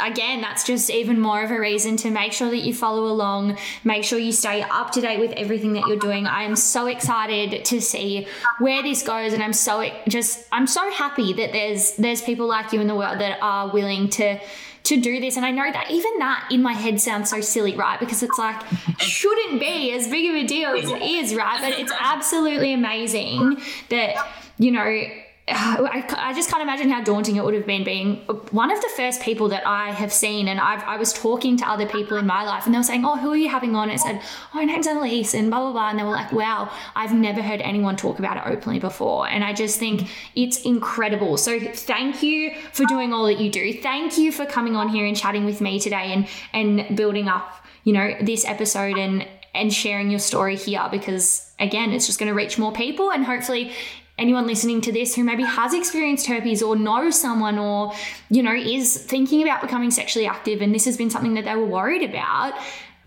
[0.00, 3.58] again, that's just even more of a reason to make sure that you follow along,
[3.84, 6.26] make sure you stay up to date with everything that you're doing.
[6.26, 8.26] I am so excited to see
[8.58, 12.72] where this goes and I'm so just I'm so happy that there's there's people like
[12.72, 14.38] you in the world that are willing to
[14.86, 15.36] to do this.
[15.36, 17.98] And I know that even that in my head sounds so silly, right?
[17.98, 18.60] Because it's like,
[18.98, 21.60] shouldn't be as big of a deal as it is, right?
[21.60, 23.58] But it's absolutely amazing
[23.90, 24.28] that,
[24.58, 25.04] you know,
[25.48, 28.80] I, I, just can't imagine how daunting it would have been being uh, one of
[28.80, 30.48] the first people that I have seen.
[30.48, 33.04] And I've, I was talking to other people in my life and they were saying,
[33.04, 33.88] Oh, who are you having on?
[33.88, 35.90] And it said, Oh, my name's Annaleise and blah, blah, blah.
[35.90, 39.28] And they were like, Wow, I've never heard anyone talk about it openly before.
[39.28, 41.36] And I just think it's incredible.
[41.36, 43.72] So thank you for doing all that you do.
[43.72, 47.64] Thank you for coming on here and chatting with me today and, and building up,
[47.84, 49.24] you know, this episode and,
[49.54, 53.24] and sharing your story here because again, it's just going to reach more people and
[53.24, 53.72] hopefully
[54.18, 57.92] anyone listening to this who maybe has experienced herpes or knows someone or,
[58.30, 61.54] you know, is thinking about becoming sexually active and this has been something that they
[61.54, 62.54] were worried about,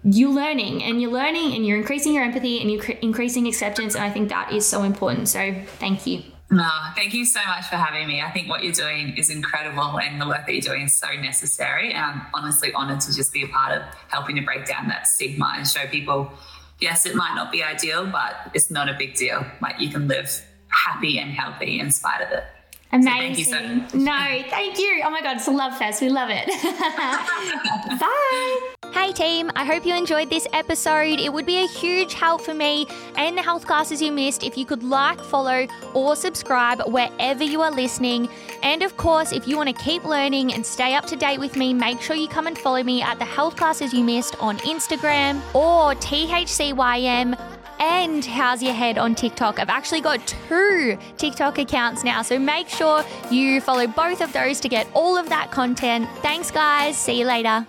[0.03, 3.95] you're learning and you're learning and you're increasing your empathy and you're cr- increasing acceptance.
[3.95, 5.27] And I think that is so important.
[5.27, 6.23] So thank you.
[6.51, 8.21] No, thank you so much for having me.
[8.21, 11.09] I think what you're doing is incredible and the work that you're doing is so
[11.11, 11.91] necessary.
[11.91, 15.05] And I'm honestly honored to just be a part of helping to break down that
[15.05, 16.31] stigma and show people,
[16.79, 19.45] yes, it might not be ideal, but it's not a big deal.
[19.61, 22.43] Like you can live happy and healthy in spite of it.
[22.91, 23.45] Amazing.
[23.45, 25.01] So thank so no, thank you.
[25.05, 26.01] Oh my God, it's a love fest.
[26.01, 26.47] We love it.
[27.99, 28.75] Bye.
[28.91, 31.19] Hey team, I hope you enjoyed this episode.
[31.19, 34.57] It would be a huge help for me and the health classes you missed if
[34.57, 38.27] you could like, follow, or subscribe wherever you are listening.
[38.63, 41.55] And of course, if you want to keep learning and stay up to date with
[41.55, 44.57] me, make sure you come and follow me at the health classes you missed on
[44.59, 47.37] Instagram or THCYM
[47.79, 49.59] and How's Your Head on TikTok.
[49.59, 54.59] I've actually got two TikTok accounts now, so make sure you follow both of those
[54.61, 56.07] to get all of that content.
[56.21, 56.97] Thanks, guys.
[56.97, 57.65] See you later.